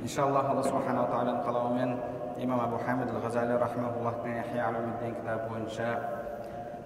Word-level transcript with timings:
Иншаллах 0.00 0.48
алла 0.48 0.62
субханала 0.64 1.08
тағаланың 1.10 1.42
қалауымен 1.44 1.90
имам 2.40 2.60
абу 2.64 2.78
хамид 2.84 3.10
ал 3.12 3.20
ғазали 3.20 3.58
рахмауллахтың 3.60 4.38
кітабы 4.50 5.48
бойынша 5.50 5.88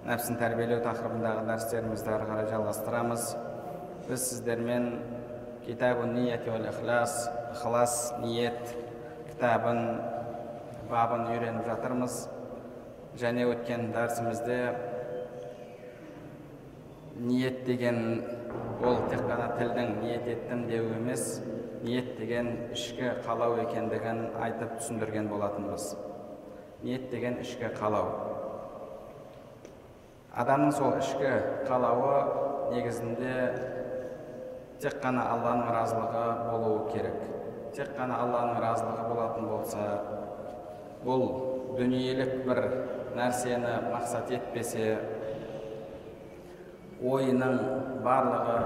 нәпсін 0.05 0.39
тәрбиелеу 0.41 0.81
тақырыбындағы 0.83 1.45
дәрістерімізді 1.47 2.11
ары 2.11 2.27
қарай 2.29 2.49
жалғастырамыз 2.51 3.29
біз 4.09 4.25
сіздермен 4.29 4.89
китабу 5.65 6.09
ният 6.11 6.47
уал 6.47 6.67
ихлас 6.69 7.29
ықылас 7.53 7.95
ниет 8.19 8.75
кітабын 9.31 9.79
бабын 10.91 11.29
үйреніп 11.31 11.65
жатырмыз 11.71 12.19
және 13.21 13.47
өткен 13.53 13.93
дәрісімізде 13.95 14.59
ниет 17.15 17.63
деген 17.65 18.23
ол 18.85 18.97
тек 19.09 19.21
қана 19.27 19.51
тілдің 19.57 19.93
ниет 20.01 20.27
еттім 20.29 20.65
деу 20.69 20.89
емес 20.95 21.41
ниет 21.83 22.15
деген 22.19 22.51
ішкі 22.73 23.11
қалау 23.25 23.59
екендігін 23.63 24.31
айтып 24.41 24.79
түсіндірген 24.79 25.29
болатынбыз. 25.29 25.95
Ниет 26.83 27.09
деген 27.11 27.39
ішкі 27.41 27.69
қалау. 27.79 28.11
Адамның 30.35 30.73
сол 30.75 30.97
ішкі 30.99 31.31
қалауы 31.69 32.17
негізінде 32.73 33.35
тек 34.83 34.99
қана 35.03 35.29
алланың 35.35 35.71
разылығы 35.75 36.25
болуы 36.51 36.91
керек. 36.91 37.21
Тек 37.75 37.93
қана 37.97 38.19
алланың 38.25 38.59
разылығы 38.63 39.07
болатын 39.13 39.47
болса 39.51 39.85
бұл 41.05 41.23
дүниелік 41.77 42.41
бір 42.47 42.61
нәрсені 43.15 43.77
мақсат 43.93 44.31
етпесе 44.35 44.97
ойының 47.03 47.57
барлығы 48.05 48.57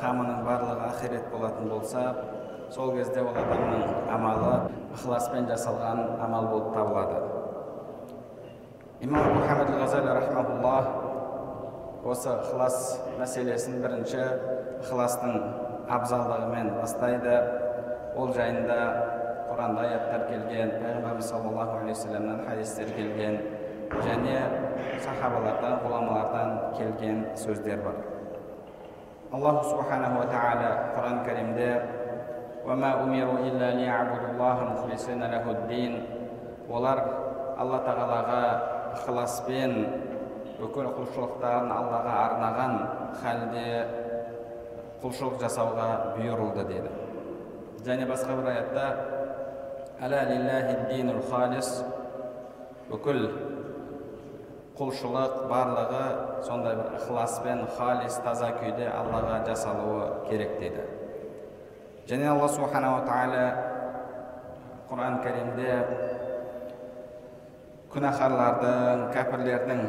қамының 0.00 0.44
барлығы 0.46 0.86
ақирет 0.88 1.26
болатын 1.32 1.68
болса 1.68 2.04
сол 2.72 2.94
кезде 2.96 3.20
ол 3.20 3.36
адамның 3.36 3.82
амалы 4.14 4.52
ықыласпен 4.96 5.48
жасалған 5.50 6.00
амал 6.24 6.48
болып 6.52 6.74
табылады. 6.74 7.18
Имам 9.04 9.34
мұхаммед 9.36 9.74
ғазали 9.76 10.14
рахмауллах 10.16 10.88
осы 12.08 12.30
ықылас 12.32 12.78
мәселесін 13.18 13.82
бірінші 13.84 14.22
ықыластың 14.80 15.36
абзалдығымен 15.92 16.72
бастайды. 16.78 17.36
Ол 18.16 18.32
жайында 18.32 18.78
құранда 19.50 19.84
аяттар 19.84 20.26
келген 20.30 20.72
пайғамбарымыз 20.80 21.28
саллаллаху 21.28 21.82
алейхи 21.82 22.46
хадистер 22.48 22.94
келген. 22.96 23.40
Және 24.02 24.36
сахабалардан 25.04 25.74
ғұламалардан 25.84 26.48
келген 26.78 27.24
сөздер 27.38 27.82
бар. 27.84 27.96
Аллаху 29.32 29.70
субханаху 29.70 30.24
тағала 30.30 30.70
құран 30.96 31.16
кәрімде 31.26 31.68
олар 36.70 36.98
алла 37.60 37.78
тағалаға 37.84 38.42
ықыласпен 38.94 39.72
бүкіл 40.58 40.86
құлшылықтарын 40.96 41.70
аллаға 41.74 42.14
арнаған 42.24 42.72
халде 43.20 43.66
құлшылық 45.02 45.36
жасауға 45.42 45.88
бұйырылды 46.14 46.64
деді. 46.70 46.90
Және 47.84 48.06
басқа 48.08 48.38
бір 48.38 48.46
аятта 48.54 48.84
бүкіл 52.88 53.53
құлшылық 54.78 55.34
барлығы 55.46 56.04
сондай 56.42 56.74
бір 56.74 56.96
ықыласпен 56.98 57.60
халис 57.76 58.16
таза 58.24 58.48
күйде 58.58 58.88
аллаға 58.90 59.36
жасалуы 59.46 60.06
керек 60.26 60.56
деді 60.58 60.86
және 62.10 62.26
алла 62.32 62.48
субханала 62.50 63.04
тағала 63.06 63.44
құран 64.90 65.20
кәрімде 65.22 65.76
күнәһарлардың 67.94 69.06
кәпірлердің 69.14 69.86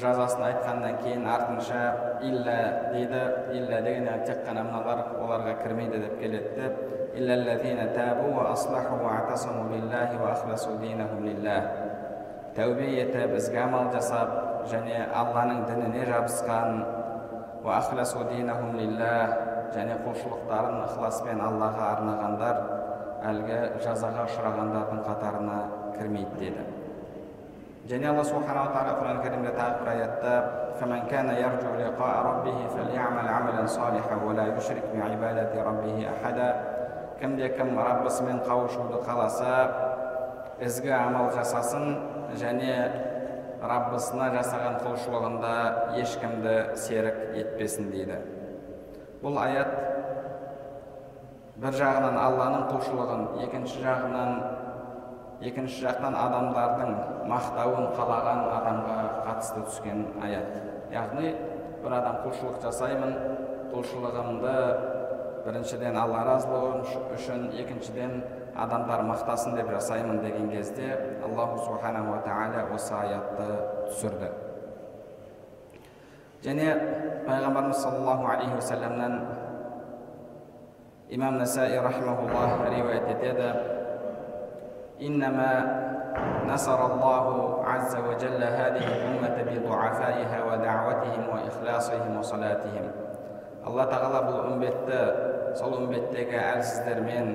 жазасын 0.00 0.42
айтқаннан 0.48 0.96
кейін 1.04 1.28
артынша 1.28 1.82
илля 2.24 2.58
дейді 2.94 3.22
илля 3.60 3.82
деген 3.84 4.08
тек 4.24 4.40
қана 4.48 4.64
мыналар 4.70 5.04
оларға 5.20 5.52
кірмейді 5.60 6.00
деп 6.06 6.14
келеді 6.22 6.70
тәубе 12.58 12.88
етіп 12.90 13.36
ізгі 13.38 13.58
амал 13.62 13.92
жасап 13.94 14.30
және 14.70 15.04
алланың 15.14 15.60
дініне 15.68 16.06
жабысқан 16.08 16.80
және 19.74 19.94
құлшылықтарын 20.02 20.80
ықыласпен 20.88 21.38
аллаға 21.44 21.84
арнағандар 21.92 22.56
әлгі 23.30 23.58
жазаға 23.84 24.24
ұшырағандардың 24.26 25.04
қатарына 25.06 25.58
кірмейді 25.94 26.36
деді. 26.40 26.62
Және 27.88 28.10
алла 28.10 28.24
субханала 28.26 28.72
тағала 28.74 28.94
құран 28.98 29.18
кәрімде 29.22 29.52
тағы 29.54 29.74
бір 29.84 29.88
аятта 29.94 30.32
кімде 37.20 37.48
кім 37.56 37.68
раббысымен 37.78 38.38
қауышуды 38.46 39.00
қаласа 39.06 39.52
ізгі 40.62 40.92
амал 40.94 41.32
жасасын 41.34 42.17
және 42.36 42.72
раббысына 43.62 44.28
жасаған 44.34 44.78
құлшылығында 44.84 45.52
ешкімді 45.98 46.56
серік 46.78 47.16
етпесін 47.40 47.90
дейді. 47.94 48.18
Бұл 49.22 49.38
аят 49.42 49.72
бір 51.58 51.74
жағынан 51.80 52.18
алланың 52.22 52.68
құлшылығын 52.70 53.24
екінші 53.48 53.82
жағынан 53.82 54.36
екінші 55.48 55.82
жақтан 55.86 56.14
адамдардың 56.18 56.94
мақтауын 57.30 57.90
қалаған 57.96 58.44
адамға 58.58 58.98
қатысты 59.26 59.64
түскен 59.66 60.04
аят. 60.22 60.54
Яғни 60.94 61.34
бір 61.82 61.98
адам 61.98 62.22
құлшылық 62.26 62.62
жасаймын 62.62 63.16
құлшылығымды 63.72 64.54
біріншіден 65.44 65.98
алла 65.98 66.24
разылығы 66.28 66.98
үшін 67.16 67.48
екіншіден 67.62 68.20
адамдар 68.57 69.03
мақтасын 69.07 69.55
деп 69.55 69.69
жасаймын 69.71 70.21
деген 70.21 70.49
кезде 70.51 70.89
аллаху 71.25 71.59
субханала 71.65 72.21
тағала 72.25 72.65
осы 72.75 72.93
аятты 72.93 73.47
түсірді 73.89 74.31
және 76.45 76.67
пайғамбарымыз 77.27 77.81
саллаллаху 77.83 78.27
алейхи 78.33 78.55
уассаламнан 78.55 79.19
имам 81.09 81.37
насаи 81.37 81.77
рахимахуллах 81.77 82.69
риуаят 82.69 83.09
етеді 83.09 83.53
نصر 86.47 86.85
الله 86.85 87.25
عز 87.65 87.95
وجل 87.95 88.43
هذه 88.43 88.85
الأمة 88.87 89.37
بضعفائها 89.49 90.43
ودعوتهم 90.43 91.23
وإخلاصهم 91.33 92.17
وصلاتهم 92.17 92.85
алла 93.63 93.85
тағала 93.87 94.19
бұл 94.27 94.39
үмбетті 94.51 94.97
сол 95.55 95.77
үмбеттегі 95.77 96.35
әлсіздермен 96.35 97.29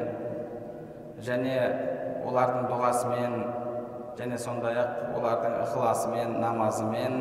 және 1.23 1.55
олардың 2.27 2.67
дұғасымен 2.71 3.35
және 4.19 4.37
сондай 4.37 4.77
ақ 4.77 5.15
олардың 5.17 5.55
ықыласымен 5.63 6.35
намазымен 6.41 7.15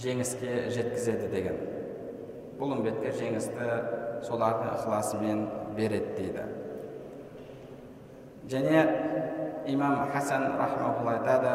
жеңіске 0.00 0.70
жеткізеді 0.74 1.28
деген. 1.34 1.60
Бұл 2.60 2.74
үмбетке 2.76 3.12
жеңісті 3.16 3.68
солардың 4.26 4.72
ықыласымен 4.76 5.44
береді 5.76 6.14
дейді. 6.16 6.46
Және 8.50 8.82
имам 9.66 10.08
хасан 10.12 10.56
рахмаулла 10.58 11.18
айтады 11.18 11.54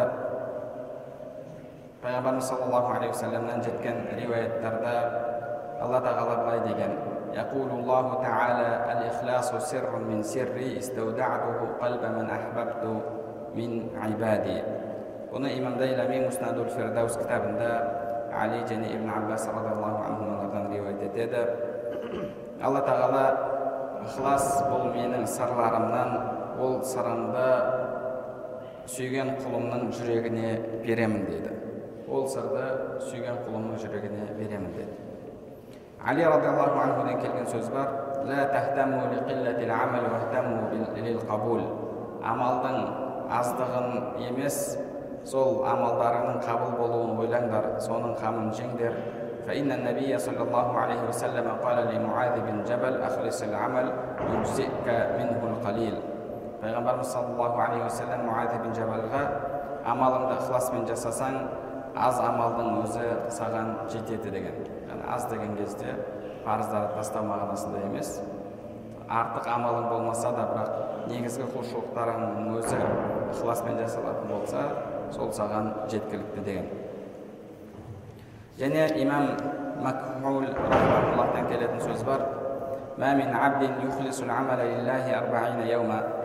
пайғамбарымыз 2.04 2.48
саллаллаху 2.48 2.94
алейхи 2.96 3.14
уассаламнан 3.14 3.64
жеткен 3.66 4.04
риуаяттарда 4.20 4.94
алла 5.82 6.02
тағала 6.06 6.36
былай 6.44 6.60
деген 6.68 6.94
يقول 7.35 7.71
الله 7.71 8.07
تعالى 8.23 8.69
الإخلاص 8.93 9.71
سر 9.71 9.97
من 9.97 10.23
سري 10.23 10.79
استودعته 10.79 11.59
قلب 11.81 12.03
من 12.17 12.27
أحببت 12.31 12.85
من 13.55 13.71
عبادي 14.03 14.63
бұны 15.31 15.53
имам 15.55 15.77
дайлами 15.79 16.25
муснадул 16.25 16.67
фирдаус 16.75 17.15
кітабында 17.21 17.71
али 18.35 18.65
және 18.67 18.89
ибн 18.97 19.11
аббас 19.15 19.47
радиаллаху 19.47 20.03
анхумалардан 20.09 20.73
риуаят 20.73 21.03
етеді 21.07 21.43
алла 22.63 22.81
тағала 22.83 23.25
ықылас 24.03 24.47
бұл 24.71 24.91
менің 24.95 25.27
сырларымнан 25.31 26.11
ол 26.59 26.81
сырымды 26.83 27.47
сүйген 28.91 29.37
құлымның 29.45 29.93
жүрегіне 29.95 30.51
беремін 30.83 31.27
дейді 31.29 31.55
ол 32.09 32.27
сырды 32.35 32.67
сүйген 33.07 33.39
құлымның 33.47 33.79
жүрегіне 33.85 34.27
беремін 34.35 34.75
деді 34.75 34.99
али 36.11 36.25
радиаллаху 36.25 36.79
анхуден 36.85 37.21
келген 37.23 37.47
сөз 37.55 37.71
бар 37.75 37.89
амалдың 42.31 42.77
аздығын 43.41 43.89
емес 44.29 44.57
сол 45.31 45.65
амалдарыңның 45.73 46.39
қабыл 46.45 46.77
болуын 46.81 47.19
ойлаңдар 47.25 47.73
соның 47.89 48.15
қамын 48.23 48.53
жеңдер 48.61 48.95
فإن 49.47 49.73
النبي 49.73 50.13
صلى 50.19 50.43
الله 50.47 50.69
عليه 50.79 51.03
وسلم 51.09 51.47
قال 51.65 51.79
لمعاذ 51.95 52.35
بن 52.41 52.57
جبل 52.69 52.95
أخلص 53.03 53.43
العمل 53.43 53.87
يجزئك 54.37 54.87
منه 55.19 55.41
القليل 55.53 55.97
пайғамбарымыз 56.61 57.09
саллаллаху 57.09 57.61
алейхи 57.65 57.85
уассалам 57.89 58.27
муаз 58.29 58.53
бин 58.61 58.75
жабалға 58.77 59.23
амалыңды 59.89 60.35
ықыласпен 60.43 60.85
жасасаң 60.91 61.39
аз 61.97 62.21
амалдың 62.21 62.83
өзі 62.83 63.07
саған 63.33 63.71
жетеді 63.89 64.35
деген 64.35 64.59
аз 65.08 65.28
деген 65.30 65.56
кезде 65.58 65.96
парыздарды 66.46 66.96
тастау 66.96 67.24
мағынасында 67.28 67.80
емес. 67.90 68.22
Артық 69.06 69.46
амалың 69.54 69.90
болмаса 69.90 70.32
да 70.34 70.44
бірақ 70.54 70.70
негізгі 71.12 71.46
құлшылықтарыңның 71.54 72.48
өзі 72.60 72.80
ықыласпен 73.34 73.76
жасалатын 73.84 74.28
болса 74.32 74.62
сол 75.14 75.30
саған 75.36 75.66
жеткілікті 75.92 76.42
деген. 76.46 76.66
Және 78.58 78.88
имам 79.04 79.26
макхул 79.84 80.46
келетін 81.50 81.80
сөз 81.84 82.04
бар. 82.08 82.22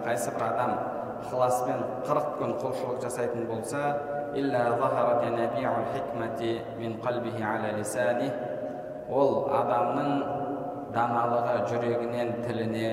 Қайсы 0.01 0.31
бір 0.33 0.43
адам 0.47 0.71
ықыласпен 1.21 1.81
қырық 2.07 2.27
күн 2.39 2.53
құлшылық 2.63 3.03
жасайтын 3.03 3.43
болса 3.51 3.81
ол 9.11 9.51
адамның 9.61 10.11
даналығы 10.95 11.57
жүрегінен 11.71 12.33
тіліне 12.45 12.91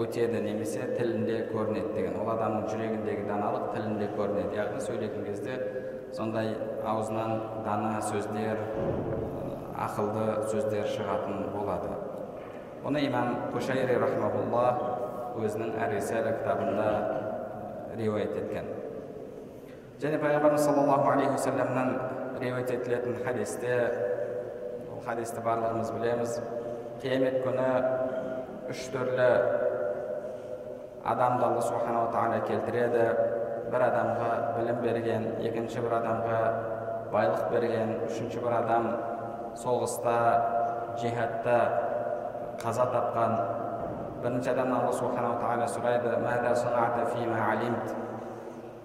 өтеді 0.00 0.40
немесе 0.44 0.86
тілінде 0.96 1.46
көрінеді 1.50 1.94
деген. 1.96 2.18
Ол 2.22 2.30
адамның 2.34 2.68
жүрегіндегі 2.70 3.26
даналық 3.28 3.70
тілінде 3.74 4.10
көрінеді. 4.16 4.56
Яғни 4.58 4.84
сөйлеген 4.86 5.26
кезде 5.26 5.58
сондай 6.16 6.54
аузынан 6.86 7.62
дана 7.66 7.98
сөздер 8.06 8.60
ақылды 9.86 10.26
сөздер 10.50 10.86
шығатын 10.94 11.50
болады. 11.54 11.90
Бұны 12.84 13.02
имам 13.06 13.34
кушайри 13.52 13.98
рахмаулла 14.00 14.66
өзінің 15.40 15.74
әрисәлі 15.86 16.36
кітабында 16.38 16.90
риуаят 17.98 18.36
еткен. 18.40 18.70
Және 20.00 20.20
пайғамбарымыз 20.22 20.64
саллаллаху 20.64 21.10
алейхи 21.12 21.34
уассаламнан 21.34 21.90
риуаят 22.40 22.70
етілетін 22.72 23.18
хадисте 23.24 23.76
хадисті 25.04 25.42
барлығымыз 25.44 25.90
білеміз 25.96 26.36
қиямет 27.02 27.40
күні 27.44 27.68
үш 28.72 28.82
түрлі 28.92 29.28
адамды 31.12 31.46
алла 31.46 31.62
субханала 31.64 32.10
тағала 32.12 32.40
келтіреді 32.48 33.06
бір 33.72 33.84
адамға 33.86 34.30
білім 34.58 34.82
берген 34.84 35.24
екінші 35.48 35.84
бір 35.86 35.96
адамға 36.00 36.40
байлық 37.14 37.46
берген 37.54 37.94
үшінші 38.08 38.42
бір 38.44 38.58
адам 38.58 38.90
соғыста 39.62 40.16
жихадта 41.00 41.56
қаза 42.60 42.86
тапқан 42.92 43.32
бірінші 44.22 44.52
адамнан 44.52 44.82
алла 44.82 44.92
субханала 44.92 45.40
тағала 45.40 45.66
сұрайды 45.70 46.10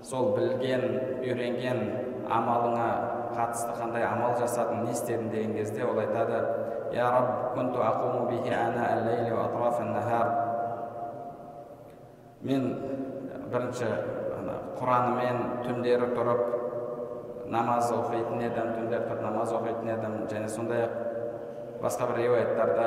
сол 0.06 0.36
білген 0.38 0.84
үйренген 1.26 1.80
амалыңа 2.30 2.90
қатысты 3.36 3.76
қандай 3.80 4.06
амал 4.08 4.36
жасадың 4.40 4.84
не 4.86 4.92
істедің 4.96 5.30
деген 5.32 5.54
кезде 5.56 5.86
ол 5.86 6.00
айтады 6.00 6.42
я 6.94 7.12
раб 7.12 7.28
мен 12.46 12.66
бірінші 13.50 13.88
құранымен 14.78 15.38
түндері 15.66 16.12
тұрып 16.14 16.42
намаз 17.50 17.90
оқитын 17.96 18.44
едім 18.44 18.68
түндер 18.76 19.08
тұрып 19.08 19.22
намаз 19.24 19.54
оқитын 19.58 19.90
едім 19.96 20.18
және 20.30 20.50
сондай 20.52 20.84
ақ 20.86 20.94
басқа 21.82 22.10
бір 22.12 22.20
риуаяттарда 22.22 22.86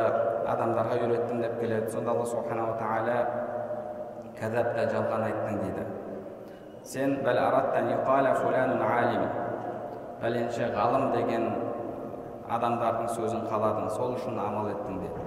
адамдарға 0.53 0.99
үйреттім 1.03 1.43
деп 1.43 1.59
келеді. 1.61 1.91
Сонда 1.93 2.15
алла 2.15 2.27
субханала 2.27 2.75
тағала 2.81 3.19
кәзәпта 4.39 4.87
жалған 4.95 5.27
айттың 5.29 5.61
дейді. 5.63 5.85
Сен 6.83 7.09
пәленше 10.23 10.65
ғалым 10.75 11.05
деген 11.15 11.45
адамдардың 12.57 13.09
сөзін 13.15 13.43
қаладың 13.51 13.89
сол 13.97 14.17
үшін 14.17 14.39
амал 14.41 14.71
еттің 14.73 14.97
деді. 15.03 15.21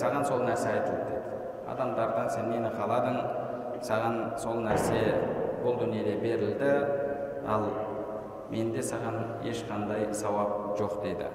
Саған 0.00 0.24
сол 0.28 0.40
нәрсе 0.46 0.68
айтылды 0.72 1.04
деді. 1.10 1.22
Адамдардан 1.72 2.28
сен 2.30 2.50
нені 2.50 2.70
қаладың 2.74 3.16
саған 3.86 4.18
сол 4.42 4.58
нәрсе 4.66 5.00
бұл 5.62 5.78
дүниеде 5.80 6.16
берілді 6.20 6.72
ал 7.48 7.68
менде 8.50 8.82
саған 8.84 9.16
ешқандай 9.48 10.12
сауап 10.12 10.76
жоқ 10.80 11.00
дейді 11.04 11.30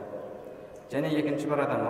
және 0.91 1.09
екінші 1.19 1.49
бір 1.51 1.65
адам 1.65 1.87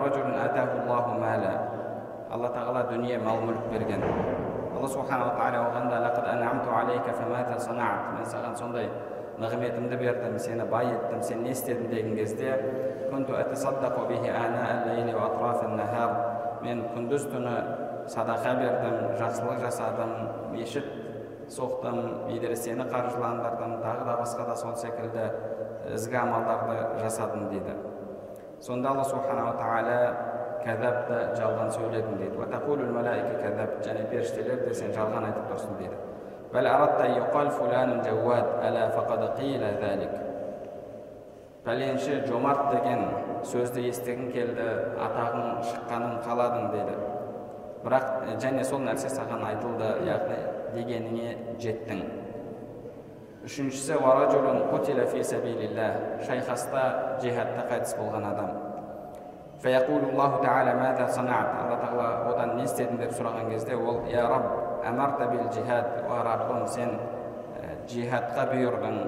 алла 2.28 2.50
тағала 2.52 2.82
дүние 2.92 3.18
мал 3.24 3.38
мүлік 3.40 3.70
берген. 3.72 4.02
Алла 4.78 4.88
субханала 4.94 5.34
тағала 5.38 5.60
оған 5.66 5.90
мен 8.18 8.26
саған 8.30 8.58
сондай 8.60 8.90
нығметімді 9.42 9.98
бердім 9.98 10.38
сені 10.40 10.66
бай 10.70 10.92
еттім 10.94 11.22
сен 11.26 11.44
не 11.44 11.52
істедің 11.56 11.90
деген 11.90 12.16
кезде 12.18 12.54
мен 16.62 16.84
күндіз 16.94 17.28
түні 17.34 17.56
садақа 18.14 18.54
бердім 18.62 18.96
жақсылық 19.20 19.62
жасадым 19.66 20.14
мешіт 20.54 20.88
соқтым 21.54 22.00
медресені 22.30 22.88
қаржыландырдым 22.92 23.78
тағы 23.84 24.08
да 24.08 24.18
басқа 24.22 24.48
да 24.50 24.56
сол 24.56 24.76
секілді 24.76 25.30
ізгі 25.96 26.18
амалдарды 26.22 27.00
жасадым 27.04 27.50
дейді 27.52 27.78
сонда 28.62 28.90
алла 28.90 29.04
субханала 29.04 29.54
тағала 29.60 30.37
кәзәпті 30.63 31.21
жалған 31.41 31.71
сөйледің 31.77 32.19
дейді 32.23 32.37
және 33.89 34.09
періштелер 34.11 34.67
де 34.67 34.75
сен 34.75 34.93
жалған 34.97 35.31
айтып 35.31 35.53
тұрсың 35.53 35.79
дейді 35.83 36.01
بل 36.53 36.67
أردت 36.67 37.01
أن 37.01 37.11
يقال 37.11 37.51
فلان 37.51 38.03
جواد 38.03 38.47
ألا 38.69 38.89
فقد 38.89 39.41
قيل 39.41 39.63
ذلك 39.81 40.33
пәленші 41.63 42.25
жомарт 42.27 42.73
деген 42.73 43.05
сөзді 43.47 43.85
естігің 43.87 44.33
келді 44.35 44.65
атағың 45.05 45.61
шыққанын 45.69 46.17
қаладың 46.25 46.65
деді 46.73 46.97
бірақ 47.85 48.09
және 48.43 48.65
сол 48.67 48.83
нәрсе 48.83 49.07
саған 49.13 49.45
айтылды 49.47 49.93
яғни 50.09 50.41
дегеніңе 50.75 51.37
жеттің 51.63 52.03
үшіншісі 53.47 54.01
шайқаста 56.27 56.83
жихадта 57.23 57.69
қайтыс 57.71 57.95
болған 58.01 58.27
адам 58.33 58.51
алла 61.62 61.78
тағала 61.82 62.08
одан 62.32 62.56
не 62.58 62.66
істедің 62.68 63.00
деп 63.02 63.14
сұраған 63.18 63.48
кезде 63.50 63.76
ол 63.76 64.04
я 64.12 64.28
раб 64.30 64.44
әмарта 64.86 65.30
бил 65.32 65.48
джихад 65.50 66.04
о 66.06 66.20
раббым 66.28 66.68
сен 66.68 66.92
джихадқа 67.90 68.44
бұйырдың 68.52 69.00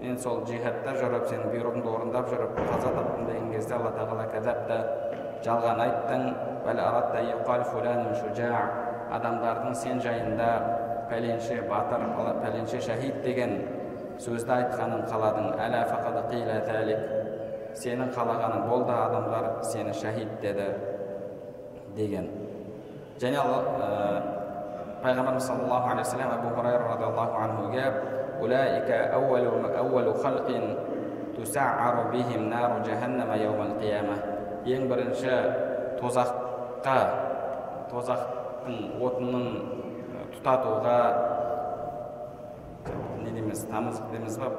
мен 0.00 0.18
сол 0.18 0.42
джихадта 0.48 0.96
жүріп 0.98 1.28
сенің 1.30 1.52
бұйрығыңды 1.52 1.92
орындап 1.92 2.32
жүріп 2.32 2.58
қаза 2.58 2.90
таптым 2.96 3.28
деген 3.30 3.52
кезде 3.52 3.76
алла 3.78 3.92
тағала 3.94 4.26
кәзәпті 4.34 4.78
жалған 5.46 5.84
айттың 5.86 6.26
адамдардың 9.20 9.78
сен 9.84 10.02
жайында 10.02 10.50
пәленше 11.10 11.62
батыр 11.70 12.08
пәленше 12.42 12.82
шәһид 12.88 13.22
деген 13.22 13.56
сөзді 14.18 14.52
айтқанын 14.56 15.06
қаладың 15.12 15.54
сенің 17.76 18.12
қалағаның 18.16 18.66
болды 18.70 18.92
адамдар 18.92 19.44
сені 19.68 19.92
шәһид 19.96 20.30
деді 20.42 20.68
деген. 21.96 22.28
Және 23.20 23.38
пайғамбарымыз 25.02 25.44
саллаллаху 25.46 25.90
алейхи 25.92 26.16
вассалам 26.16 26.54
хурайра 26.56 26.84
радиаллаху 26.92 27.36
анхуге 27.44 27.84
ең 34.66 34.88
бірінші 34.90 35.34
тозаққа 36.00 36.96
тозақтың 37.92 38.98
отының 38.98 39.44
тұтатуға 40.34 40.96
не 43.22 43.30
дейміз 43.36 43.62
тамызық 43.70 44.10
дейміз 44.10 44.40
ба? 44.42 44.50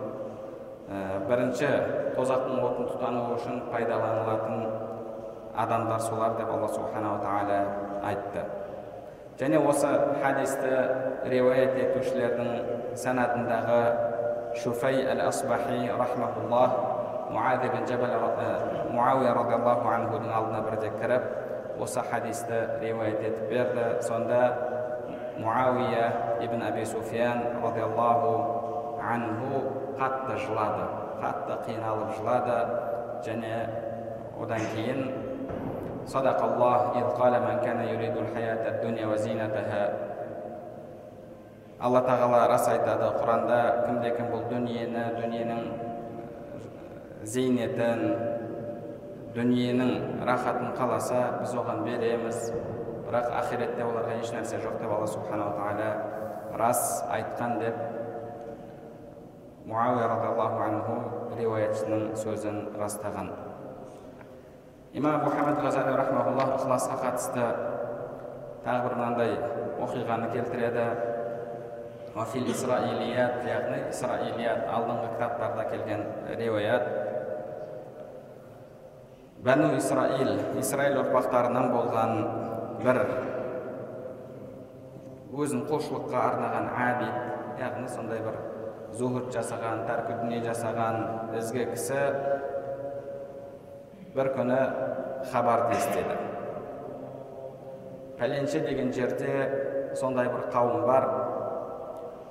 Бірінші 0.88 1.68
тозақтың 2.16 2.62
отын 2.64 2.86
тұтану 2.94 3.24
үшін 3.36 3.58
пайдаланылатын 3.74 4.62
адамдар 5.58 6.00
солар 6.00 6.38
деп 6.38 6.52
алла 6.54 6.70
субханала 6.72 7.20
тағала 7.20 7.58
айтты. 8.08 8.46
Және 9.38 9.60
осы 9.70 9.90
хадисті 10.22 10.72
риуаят 11.30 11.76
етушілердің 11.78 12.96
санатындағы 12.98 13.82
шуфай 14.64 15.04
әл 15.12 15.26
асбахи 15.28 15.92
рахмауллах 16.00 16.72
муади 17.30 17.70
бин 17.74 17.86
жабал 17.86 18.16
муауия 18.90 19.34
радиаллаху 19.36 19.92
анхудың 19.92 20.32
алдына 20.34 20.64
бірде 20.70 20.90
кіріп 21.02 21.82
осы 21.84 22.02
хадисті 22.10 22.64
риуаят 22.82 23.22
етіп 23.22 23.50
берді. 23.52 24.02
Сонда 24.08 24.58
муауия 25.38 26.40
ибн 26.42 26.64
аби 26.64 26.86
суфиян 26.86 27.44
радиаллаху 27.62 29.02
анху 29.04 29.62
қатты 30.01 30.39
жылады 30.45 30.87
қатты 31.23 31.59
қиналып 31.67 32.17
жылады 32.19 32.59
және 33.27 33.55
одан 34.41 34.71
кейін 34.75 35.01
صدق 36.03 36.41
الله 36.43 36.79
إذ 36.99 37.07
قال 37.15 37.35
من 37.47 37.57
كان 37.63 37.79
يريد 37.95 38.17
الحياة 38.17 38.63
الدنيا 38.69 39.07
وزينتها 39.07 39.83
алла 41.83 41.99
тағала 42.07 42.45
рас 42.47 42.69
айтады 42.71 43.09
құранда 43.19 43.57
кімде 43.89 44.11
кім 44.15 44.29
бұл 44.31 44.45
дүниені 44.53 45.03
дүниенің 45.17 45.63
зейнетін 47.27 48.05
дүниенің 49.35 50.23
рахатын 50.29 50.71
қаласа 50.79 51.25
біз 51.41 51.57
оған 51.59 51.83
береміз 51.89 52.39
бірақ 53.09 53.27
ақиретте 53.41 53.83
оларға 53.83 54.15
еш 54.21 54.31
нәрсе 54.31 54.61
жоқ 54.63 54.79
деп 54.79 54.95
алла 54.95 55.09
субханала 55.11 55.57
тағала 55.59 55.91
рас 56.63 57.03
айтқан 57.19 57.59
деп 57.65 57.83
муауия 59.68 60.08
радиаллаху 60.08 60.62
анху 60.64 60.96
риуаятшының 61.36 62.14
сөзін 62.16 62.60
растаған. 62.80 63.34
Имам 64.96 65.26
мұхаммед 65.26 65.60
ғазали 65.60 65.98
рахмаулла 66.00 66.46
ықыласқа 66.56 67.00
қатысты 67.02 67.44
тағы 68.64 68.86
бір 68.86 68.96
мынандай 68.96 69.34
оқиғаны 69.84 70.32
келтіреді. 70.32 70.88
Уафил 72.16 72.48
исраилият 72.50 73.44
яғни 73.46 73.84
исраилият 73.92 74.64
алдыңғы 74.72 75.12
кітаптарда 75.18 75.70
келген 75.70 76.06
риуаят. 76.40 76.88
Бәну 79.44 79.74
исраил 79.78 80.38
исраил 80.64 81.02
ұрпақтарынан 81.04 81.74
болған 81.76 82.16
бір 82.80 83.04
өзін 85.38 85.68
құлшылыққа 85.68 86.24
арнаған 86.32 86.72
абид 86.88 87.60
яғни 87.62 87.92
сондай 87.92 88.24
бір 88.24 88.40
зухуд 88.96 89.30
жасаған 89.36 89.84
тәркі 89.88 90.18
дүние 90.22 90.40
жасаған 90.46 91.36
ізгі 91.40 91.66
кісі 91.74 92.00
бір 94.16 94.32
күні 94.38 94.60
хабарды 95.32 95.76
естеді 95.78 96.18
пәленше 98.20 98.64
деген 98.66 98.94
жерде 98.96 99.34
сондай 100.00 100.30
бір 100.32 100.48
қауым 100.54 100.86
бар 100.88 101.10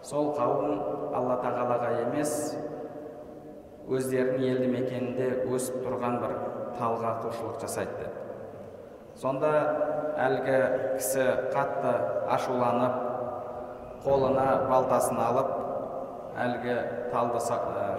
сол 0.03 0.33
қауым 0.39 0.81
алла 1.15 1.37
тағалаға 1.45 1.93
емес 2.07 2.33
өздерінің 3.87 4.47
елді 4.51 4.71
мекенінде 4.73 5.29
өсіп 5.55 5.83
тұрған 5.85 6.19
бір 6.23 6.39
талға 6.79 7.13
құлшылық 7.23 7.61
жасайды 7.63 8.01
деді 8.01 8.25
сонда 9.21 9.53
әлгі 10.27 10.59
кісі 10.97 11.29
қатты 11.55 11.93
ашуланып 12.35 12.99
қолына 14.05 14.49
балтасын 14.71 15.21
алып 15.29 15.56
әлгі 16.45 16.77
талды 17.13 17.41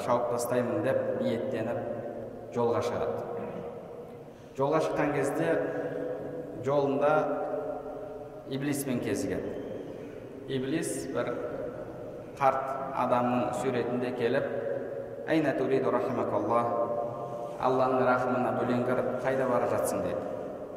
шауып 0.05 0.29
тастаймын 0.33 0.83
деп 0.85 0.99
ниеттеніп 1.21 2.53
жолға 2.55 2.83
шығады. 2.85 3.17
Жолға 4.57 4.81
шыққан 4.85 5.13
кезде 5.15 5.49
жолында 6.65 7.11
иблиспен 8.53 9.01
кезігеді. 9.03 9.55
Иблис 10.47 10.93
бір 11.13 11.33
қарт 12.39 12.63
адамның 13.03 13.53
суретінде 13.61 14.13
келіп 14.17 14.47
алланың 17.67 18.03
рахымына 18.05 18.51
бөленгір 18.59 18.99
қайда 19.23 19.47
бара 19.49 19.67
жатсың? 19.73 20.03
дейді 20.05 20.21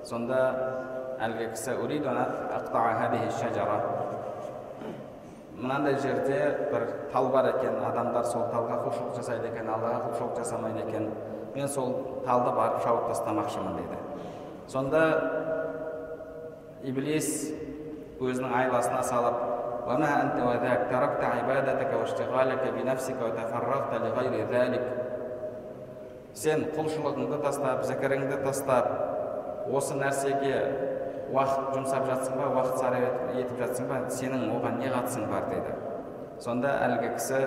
сонда 0.09 0.41
әлгі 1.21 1.51
кісі 1.53 1.77
мынандай 5.61 5.99
жерде 6.01 6.39
бір 6.73 6.87
тал 7.13 7.29
бар 7.29 7.51
екен 7.53 7.77
адамдар 7.85 8.25
сол 8.25 8.47
талға 8.53 8.81
құлшылық 8.87 9.17
жасайды 9.19 9.51
екен 9.53 9.69
аллаға 9.69 10.09
құлшылық 10.09 10.39
жасамайды 10.39 10.87
екен. 10.87 11.11
мен 11.55 11.69
сол 11.69 11.95
талды 12.27 12.51
барып 12.57 12.83
шауып 12.83 13.09
тастамақшымын 13.09 13.77
дейді. 13.77 13.99
сонда 14.67 15.03
иблис 16.83 17.53
өзінің 18.21 18.55
айласына 18.57 19.03
салып 19.03 19.37
сен 26.35 26.63
құлшылығыңды 26.77 27.41
тастап 27.43 27.83
зікіріңді 27.89 28.37
тастап 28.45 28.87
осы 29.75 29.97
нәрсеге 29.99 30.90
уақыт 31.31 31.75
жұмсап 31.77 32.07
жатсың 32.11 32.39
ба 32.41 32.51
уақыт 32.57 32.77
сарп 32.83 33.35
етіп 33.39 33.57
жатсың 33.63 33.91
ба 33.91 34.03
сенің 34.11 34.47
оған 34.57 34.79
не 34.83 34.89
қатысың 34.93 35.27
бар 35.31 35.51
дейді 35.51 35.73
сонда 36.43 36.77
әлгі 36.87 37.15
кісі 37.17 37.41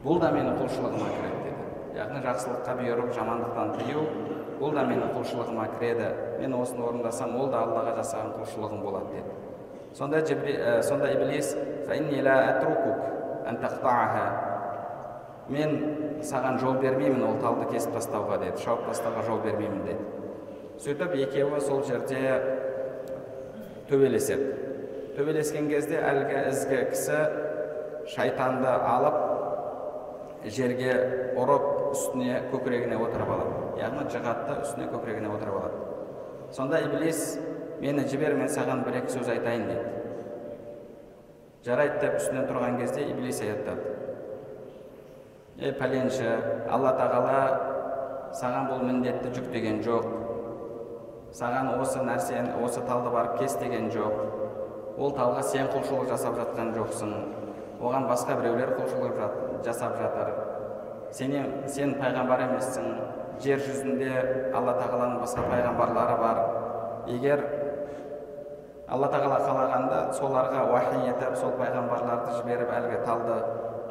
бұл 0.00 0.20
да 0.20 0.30
менің 0.32 0.56
құлшылығыма 0.56 1.08
кіреді 1.12 1.40
деді. 1.44 1.64
Яғни 1.98 2.22
жақсылыққа 2.24 2.76
бұйырып 2.78 3.10
жамандықтан 3.12 3.72
тыю 3.76 4.04
бұл 4.60 4.72
да 4.72 4.84
менің 4.88 5.12
құлшылығыма 5.12 5.66
кіреді 5.74 6.06
мен 6.40 6.54
осыны 6.56 6.86
орындасам 6.86 7.34
ол 7.36 7.50
да 7.52 7.60
аллаға 7.66 7.92
жасаған 7.98 8.32
құлшылығым 8.38 8.80
болады 8.80 9.18
деді. 9.18 9.34
Сонда 9.92 10.22
жібри, 10.24 10.54
ә, 10.56 10.82
сонда 10.82 11.12
иблис 11.12 11.52
мен 15.50 15.99
саған 16.26 16.58
жол 16.60 16.78
бермеймін 16.82 17.22
ол 17.26 17.36
талды 17.42 17.66
кесіп 17.72 17.94
тастауға 17.96 18.38
деді. 18.42 18.62
Шауып 18.64 18.86
тастауға 18.88 19.24
жол 19.26 19.40
бермеймін 19.44 19.84
деді. 19.86 20.04
Сөйтіп 20.80 21.14
екеуі 21.26 21.60
сол 21.64 21.82
жерде 21.88 22.20
төбелеседі. 23.90 24.50
Төбелескен 25.16 25.68
кезде 25.70 26.00
әлгі 26.00 26.42
ізгі 26.50 26.80
кісі 26.92 27.20
шайтанды 28.14 28.70
алып 28.70 29.20
жерге 30.48 30.96
ұрып 31.36 31.68
үстіне 31.92 32.42
көкірегіне 32.52 32.98
отырып 33.00 33.34
алады. 33.36 33.62
Яғни 33.80 34.06
жығады 34.12 34.60
үстіне 34.64 34.90
көкірегіне 34.92 35.32
отырып 35.34 35.60
алады. 35.60 35.86
Сонда 36.56 36.80
иблис 36.86 37.38
мені 37.80 38.04
жібер 38.08 38.34
мен 38.36 38.48
саған 38.52 38.84
бір 38.84 39.00
екі 39.00 39.14
сөз 39.14 39.28
айтайын 39.32 39.66
дейді 39.68 40.00
жарайды 41.64 42.00
деп 42.00 42.16
үстінен 42.18 42.46
тұрған 42.48 42.78
кезде 42.80 43.04
иблис 43.08 43.40
аяттады 43.44 43.99
е 45.60 45.70
пәленші 45.76 46.28
алла 46.72 46.94
тағала 46.96 47.40
саған 48.32 48.70
бұл 48.70 48.84
міндетті 48.86 49.32
жүктеген 49.36 49.82
жоқ. 49.84 50.06
Саған 51.36 51.74
осы 51.76 52.00
нәрсені 52.06 52.54
осы 52.64 52.80
талды 52.88 53.12
барып 53.12 53.36
кес 53.42 53.58
деген 53.60 53.90
жоқ. 53.92 54.14
Ол 54.96 55.12
талға 55.16 55.42
сен 55.44 55.68
құлшылық 55.74 56.08
жасап 56.08 56.38
жатқан 56.40 56.72
жоқсың. 56.78 57.12
Оған 57.80 58.08
басқа 58.08 58.38
біреулер 58.40 58.72
құлшылық 58.78 59.62
жасап 59.66 60.00
жатыр. 60.00 60.32
Сен, 61.12 61.36
сен 61.68 61.94
пайғамбар 62.00 62.46
емессің. 62.48 62.90
Жер 63.44 63.60
жүзінде 63.60 64.10
алла 64.56 64.78
тағаланың 64.80 65.20
басқа 65.20 65.44
пайғамбарлары 65.52 66.18
бар. 66.24 66.44
Егер 67.08 67.44
алла 68.88 69.12
тағала 69.12 69.40
қалағанда 69.44 70.04
соларға 70.16 70.68
уахи 70.72 71.08
етіп 71.08 71.36
сол 71.36 71.52
пайғамбарларды 71.60 72.38
жіберіп 72.40 72.72
әлгі 72.80 73.04
талды 73.04 73.42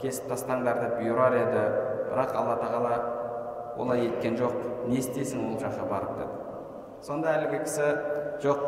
кесіп 0.02 0.30
тастаңдар 0.32 0.80
деп 0.84 0.94
бұйырар 1.00 1.38
еді. 1.40 1.64
Бірақ 2.10 2.36
алла 2.40 2.56
тағала 2.60 2.94
олай 3.80 4.08
еткен 4.08 4.38
жоқ 4.40 4.54
не 4.88 5.00
істейсің 5.00 5.46
ол 5.48 5.58
жаққа 5.62 5.90
барып 5.90 6.14
деді. 6.20 6.34
Сонда 7.06 7.36
әлгі 7.40 7.64
кісі 7.64 7.88
жоқ 8.44 8.60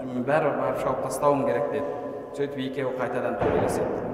бәрібір 0.00 0.54
барып 0.58 0.78
шауып 0.80 1.02
тастауым 1.04 1.44
керек 1.46 1.66
деді. 1.74 1.96
Сөйтіп 2.36 2.60
екеуі 2.64 2.94
қайтадан 2.96 3.36
төбелеседі. 3.40 4.06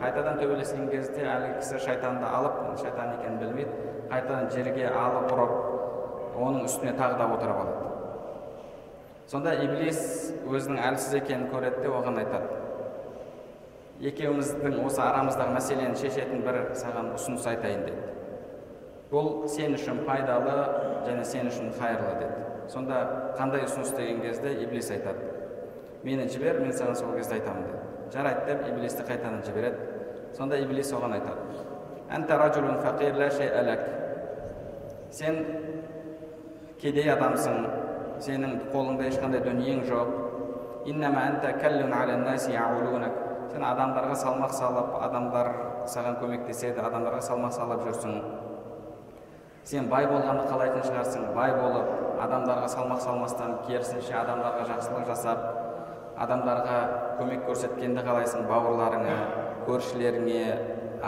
Қайтадан 0.00 0.40
төбелескен 0.40 0.88
кезде 0.90 1.24
әлгі 1.24 1.54
кісі 1.60 1.80
шайтанды 1.86 2.26
алып 2.28 2.58
шайтан 2.80 3.14
екенін 3.14 3.38
білмейді 3.40 3.90
қайтадан 4.10 4.50
жерге 4.52 4.88
алып 4.90 5.32
ұрып 5.34 6.40
оның 6.40 6.66
үстіне 6.66 6.94
тағы 6.98 7.18
да 7.20 7.28
отырып 7.34 7.60
алады. 7.62 7.90
Сонда 9.30 9.54
иблис 9.64 10.00
өзінің 10.48 10.80
әлсіз 10.90 11.20
екенін 11.20 11.48
көреді 11.52 11.84
де 11.84 11.92
оған 11.94 12.18
айтады. 12.24 12.59
Екеуміздің 14.00 14.78
осы 14.86 15.02
арамыздағы 15.04 15.52
мәселені 15.56 15.98
шешетін 16.00 16.40
бір 16.44 16.60
саған 16.78 17.12
ұсыныс 17.16 17.44
айтайын 17.50 17.82
деді. 17.84 18.06
Бұл 19.10 19.48
сен 19.50 19.74
үшін 19.76 20.04
пайдалы 20.06 20.54
және 21.04 21.24
сен 21.28 21.50
үшін 21.50 21.72
қайырлы 21.76 22.14
деді. 22.22 22.46
Сонда 22.72 23.00
қандай 23.36 23.66
ұсыныс 23.66 23.92
деген 23.96 24.22
кезде 24.24 24.54
иблис 24.64 24.90
айтады. 24.94 25.26
Мені 26.02 26.28
жібер 26.32 26.60
мен 26.62 26.72
саған 26.72 26.96
сол 26.96 27.12
кезде 27.18 27.40
айтамын 27.40 27.66
деді. 27.66 27.80
Жарайды 28.14 28.46
деп 28.46 28.68
иблисті 28.70 29.04
қайтадан 29.08 29.44
жібереді. 29.44 29.76
Сонда 30.38 30.60
иблис 30.62 30.92
оған 30.96 31.18
айтады. 31.18 31.40
Сен 35.10 35.44
кедей 36.80 37.10
адамсың. 37.12 37.66
Сенің 38.20 38.56
қолыңда 38.72 39.08
ешқандай 39.10 39.40
дүниең 39.44 39.84
жоқ. 39.88 40.08
Сен 43.50 43.64
адамдарға 43.66 44.14
салмақ 44.16 44.52
салып 44.54 44.92
адамдар 45.02 45.48
саған 45.90 46.18
көмектеседі 46.20 46.82
адамдарға 46.84 47.20
салмақ 47.26 47.52
салып 47.56 47.82
жүрсің. 47.86 48.14
Сен 49.70 49.88
бай 49.90 50.06
болғанды 50.08 50.46
қалайтын 50.48 50.84
шығарсың. 50.86 51.26
Бай 51.36 51.52
болып 51.58 52.20
адамдарға 52.24 52.68
салмақ 52.74 53.02
салмастан 53.04 53.56
керісінше 53.66 54.14
адамдарға 54.22 54.68
жақсылық 54.70 55.08
жасап 55.10 55.42
адамдарға 56.20 56.78
көмек 57.18 57.44
көрсеткенді 57.48 58.04
қалайсың 58.06 58.46
бауырларыңа 58.50 59.18
көршілеріңе 59.66 60.44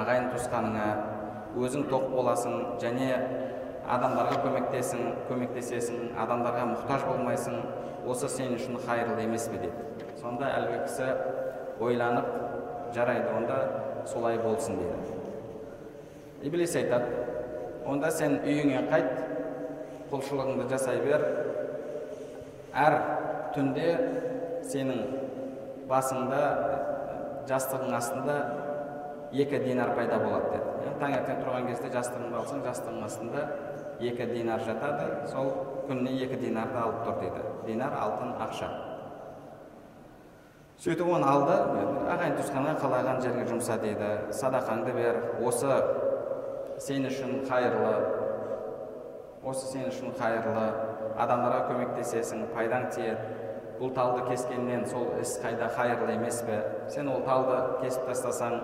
ағайын 0.03 0.31
туысқаныңа. 0.35 0.89
Өзің 1.53 1.87
тоқ 1.91 2.09
боласың 2.15 2.55
және 2.81 3.09
адамдарға 3.93 4.39
көмектесің 4.47 5.03
көмектесесің 5.29 6.13
адамдарға 6.27 6.69
мұқтаж 6.75 7.07
болмайсың. 7.11 7.63
Осы 8.03 8.27
сен 8.27 8.57
үшін 8.57 8.81
қайырлы 8.83 9.23
емес 9.23 9.45
пе 9.47 9.61
деді 9.63 10.07
сонда 10.19 10.49
әлгі 10.57 10.79
кісі 10.89 11.05
ойланып 11.89 12.29
жарайды 12.95 13.29
онда 13.37 13.59
солай 14.07 14.39
болсын 14.39 14.79
деді. 14.79 15.19
Иблис 16.43 16.75
айтады 16.77 17.07
онда 17.87 18.11
сен 18.11 18.39
үйіңе 18.43 18.83
қайт 18.91 19.13
құлшылығыңды 20.13 20.69
жасай 20.71 21.01
бер. 21.05 21.25
Әр 22.73 22.99
түнде 23.55 23.89
сенің 24.67 25.03
басыңда 25.91 26.43
жастығың 27.49 27.97
астында 27.97 28.37
екі 29.33 29.61
динар 29.65 29.95
пайда 29.97 30.19
болады 30.23 30.53
деді. 30.53 30.71
Яғни 30.83 31.01
таңертең 31.03 31.43
тұрған 31.43 31.69
кезде 31.71 31.91
жастығыңды 31.95 32.41
алсаң 32.43 32.65
жастығың 32.67 33.05
астында 33.09 33.45
екі 34.01 34.27
динар 34.33 34.65
жатады. 34.67 35.09
Сол 35.33 35.53
күніне 35.89 36.27
екі 36.27 36.41
динарды 36.43 36.79
алып 36.83 37.05
тұр 37.07 37.21
дейді 37.23 37.45
динар 37.67 37.97
алтын 38.03 38.35
ақша. 38.47 38.71
Сөйтіп 40.81 41.09
оны 41.13 41.27
алды. 41.29 41.59
Ағайын 42.13 42.39
туысқанға 42.39 42.73
қалаған 42.81 43.21
жерге 43.23 43.45
жұмса 43.51 43.77
дейді. 43.83 44.09
Садақаңды 44.33 44.95
бер. 44.97 45.21
Осы 45.45 45.77
сен 46.81 47.07
үшін 47.07 47.43
қайырлы. 47.49 47.95
Осы 49.45 49.69
сен 49.73 49.89
үшін 49.91 50.17
қайырлы. 50.19 50.67
Адамдарға 51.21 51.67
көмектесесің 51.69 52.49
пайдаң 52.57 52.89
тиеді. 52.95 53.39
Бұл 53.81 53.93
талды 53.97 54.25
кескеннен 54.29 54.85
сол 54.87 55.09
іс 55.21 55.37
қайда 55.43 55.69
қайырлы 55.77 56.15
емес 56.15 56.41
пе? 56.47 56.61
Сен 56.89 57.09
ол 57.11 57.25
талды 57.27 57.57
кесіп 57.83 58.07
тастасаң 58.09 58.61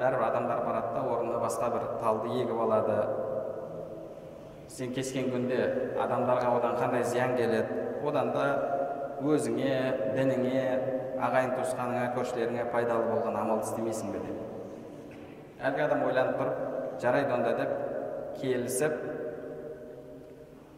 бәрібір 0.00 0.24
адамдар 0.26 0.64
барады 0.66 0.94
да 0.94 1.04
орнына 1.06 1.38
басқа 1.40 1.70
бір 1.72 1.84
талды 2.02 2.32
егіп 2.34 2.60
алады. 2.66 2.96
Сен 4.68 4.92
кескен 4.94 5.30
күнде 5.30 5.60
адамдарға 6.02 6.56
одан 6.58 6.74
қандай 6.80 7.04
зиян 7.04 7.36
келеді? 7.36 7.84
Одан 8.04 8.32
да 8.34 8.75
өзіңе 9.24 9.76
дініңе 10.16 10.62
ағайын 11.22 11.54
туысқаныңа 11.56 12.12
көршілеріңе 12.16 12.66
пайдалы 12.72 13.08
болған 13.10 13.38
амалды 13.40 13.64
істемейсің 13.70 14.12
бе 14.12 14.20
деп. 14.24 14.38
Әлгі 15.64 15.84
адам 15.86 16.02
ойланып 16.04 16.36
тұрып 16.40 17.00
жарайды 17.00 17.32
онда 17.32 17.52
деп 17.56 17.70
келісіп 18.40 18.98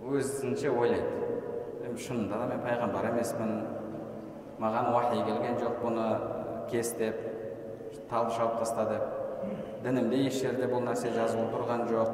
өзінше 0.07 0.71
ойлайды. 0.71 1.15
Шынында 1.99 2.39
да 2.39 2.47
мен 2.53 2.61
пайғамбар 2.63 3.09
емеспін 3.11 3.55
маған 4.63 4.93
уахи 4.93 5.23
келген 5.27 5.57
жоқ 5.59 5.81
бұны 5.83 6.07
кес 6.71 6.93
деп 6.99 7.17
талды 8.11 8.37
шауып 8.37 8.61
таста 8.61 8.85
деп. 8.93 9.05
Дінімде 9.83 10.21
еш 10.29 10.39
жерде 10.43 10.69
бұл 10.71 10.85
нәрсе 10.87 11.11
жазылып 11.17 11.51
тұрған 11.57 11.89
жоқ. 11.91 12.11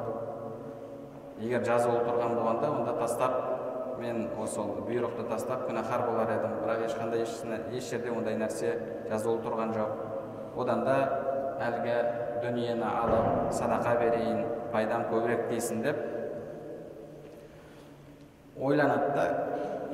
Егер 1.43 1.65
жазылып 1.67 2.07
тұрған 2.07 2.33
болғанда 2.39 2.71
онда 2.79 2.97
тастап 2.97 3.54
мен 3.99 4.27
осы 4.41 4.63
бұйрықты 4.87 5.27
тастап 5.29 5.65
күнәһар 5.69 6.05
болар 6.09 6.31
едім. 6.35 6.57
Бірақ 6.63 6.83
ешқандай 6.89 7.23
еш, 7.23 7.89
жерде 7.89 8.11
ондай 8.11 8.37
нәрсе 8.39 8.73
жазылып 9.09 9.45
тұрған 9.45 9.73
жоқ. 9.75 9.91
Одан 10.55 10.83
да 10.87 10.97
әлгі 11.65 11.95
дүниені 12.43 12.85
алып 12.85 13.53
садақа 13.55 13.95
берейін 13.99 14.43
пайдам 14.73 15.07
көбірек 15.11 15.47
дейсің 15.51 15.83
деп 15.85 16.01
ойланады 18.55 19.11
да 19.15 19.25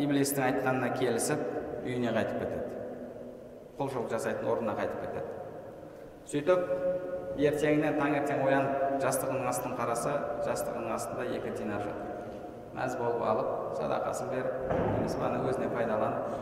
иблистің 0.01 0.47
айтқанына 0.47 0.93
келісіп 0.97 1.45
үйіне 1.85 2.13
қайтып 2.15 2.41
кетеді. 2.43 2.65
Құлшылық 3.79 4.09
жасайтын 4.13 4.49
орнына 4.53 4.75
қайтып 4.77 5.05
кетеді. 5.05 5.29
Сөйтіп 6.31 6.61
ертеңіне 7.41 7.95
таңертең 7.97 8.45
оянып 8.45 9.01
жастығының 9.01 9.47
астын 9.49 9.77
қараса 9.79 10.17
жастығының 10.45 10.93
астында 10.95 11.25
екі 11.37 11.53
динар 11.57 11.85
жатыр. 11.87 12.20
Мәз 12.75 12.95
болып 12.99 13.21
алып 13.27 13.49
садақасын 13.79 14.31
беріп 14.31 15.21
ана 15.27 15.41
өзіне 15.49 15.69
пайдаланып 15.73 16.36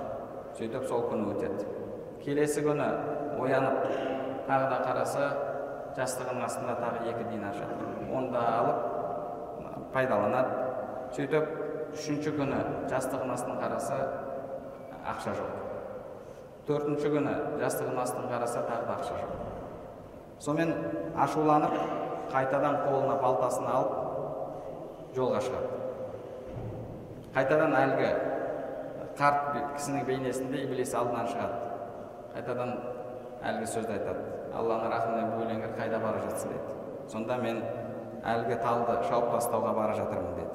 сөйтіп 0.60 0.86
сол 0.90 1.06
күн 1.10 1.26
өтеді. 1.34 1.66
Келесі 2.24 2.64
күні 2.66 2.88
оянып 3.40 3.78
тағы 4.50 4.70
да 4.72 4.80
қараса 4.86 5.28
жастығының 5.98 6.46
астында 6.46 6.76
тағы 6.80 7.08
екі 7.12 7.26
динар 7.32 7.56
жатыр. 7.56 7.88
Оны 8.14 8.32
да 8.34 8.44
алып 8.60 9.88
пайдаланады. 9.94 10.68
Сөйтіп 11.16 11.96
үшінші 11.96 12.36
күні 12.38 12.60
жастығының 12.92 13.34
астын 13.36 13.58
қараса 13.64 14.00
ақша 15.14 15.34
жоқ. 15.40 15.56
Төртінші 16.70 17.14
күні 17.16 17.34
жастығының 17.64 18.04
астын 18.04 18.30
қараса 18.30 18.66
тағы 18.68 18.86
да 18.90 19.00
ақша 19.00 19.24
жоқ. 19.24 19.34
Сонымен 20.40 20.76
ашуланып 21.18 21.76
қайтадан 22.30 22.84
қолына 22.86 23.18
балтасын 23.24 23.66
алып 23.74 25.16
жолға 25.16 25.42
шығады. 25.48 25.79
Қайтадан 27.36 27.76
әлгі 27.78 28.10
қарт 29.20 29.50
кісінің 29.76 30.06
бейнесінде 30.08 30.64
иблис 30.66 30.94
алдынан 30.98 31.28
шығады. 31.30 31.58
Қайтадан 32.34 32.72
әлгі 33.52 33.68
сөзді 33.70 33.98
айтады. 33.98 34.24
Алланың 34.56 34.94
рахымынан 34.94 35.36
бөленгір 35.36 35.76
қайда 35.78 36.00
бара 36.02 36.24
жатсың? 36.24 36.56
деді. 36.56 36.78
Сонда 37.12 37.38
мен 37.38 37.62
әлгі 38.26 38.58
талды 38.64 38.98
шауып 39.10 39.30
тастауға 39.36 39.76
бара 39.76 39.94
жатырмын 39.98 40.40
деді. 40.40 40.50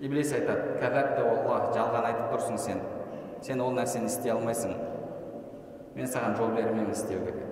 Иблис 0.00 0.32
айтады 0.32 0.78
кәзәбте 0.80 1.26
алла 1.28 1.60
жалған 1.74 2.08
айтып 2.08 2.32
тұрсың 2.34 2.58
сен. 2.58 2.80
Сен 3.42 3.60
ол 3.60 3.74
нәрсені 3.76 4.08
істей 4.08 4.32
алмайсың. 4.32 4.74
Мен 5.94 6.06
саған 6.08 6.36
жол 6.38 6.54
бермеймін 6.56 6.94
істеуге 6.94 7.34
деді. 7.34 7.50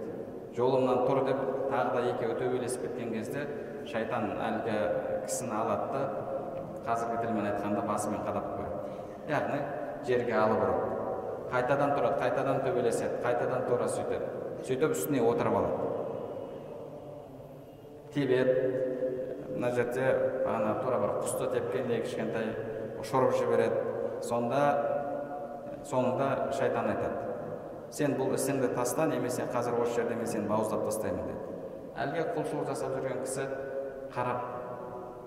Жолымнан 0.57 1.05
тұр 1.05 1.25
деп 1.27 1.45
тағы 1.69 1.95
да 1.95 2.07
екеуі 2.15 2.39
төбелесіп 2.41 2.87
кеткен 2.87 3.13
кезде 3.13 3.45
шайтан 3.87 4.33
әлгі 4.41 4.79
кісіні 5.27 5.55
алады 5.61 5.93
да 5.93 6.38
қазіргі 6.87 7.25
тілмен 7.25 7.51
айтқанда 7.53 7.83
басымен 7.89 8.23
қадап 8.27 8.55
қояды 8.55 9.33
яғни 9.33 9.61
жерге 10.07 10.39
алып 10.39 10.63
ұрады 10.63 10.99
қайтадан 11.53 11.95
тұрады 11.97 12.21
қайтадан 12.21 12.61
төбелеседі 12.65 13.23
қайтадан 13.25 13.65
тура 13.69 13.89
сөйтеді. 13.89 14.29
Сөйтіп 14.67 14.93
үстіне 14.93 15.23
отырып 15.25 15.57
алады. 15.57 15.89
Тебеді. 18.15 18.57
Мына 19.55 19.71
жерде 19.75 20.11
ана 20.47 20.75
тура 20.83 20.99
бір 21.03 21.15
құсты 21.23 21.49
тепкендей 21.55 22.03
кішкентай 22.05 22.53
ұшырып 23.01 23.35
жібереді. 23.39 23.81
Сонда 24.29 24.63
соңында 25.89 26.53
шайтан 26.59 26.93
айтады. 26.93 27.25
Сен 27.91 28.19
бұл 28.19 28.35
ісіңді 28.37 28.75
таста 28.77 29.09
немесе 29.09 29.49
қазір 29.49 29.81
осы 29.83 30.03
жерде 30.03 30.19
мен 30.19 30.29
сені 30.29 30.49
бауыздап 30.51 30.85
тастаймын 30.85 31.31
деді. 31.31 31.57
Әлгі 31.99 32.27
құлшылық 32.37 32.69
жасап 32.69 32.99
жүрген 32.99 33.25
кісі 33.25 33.49
қарап 34.13 34.58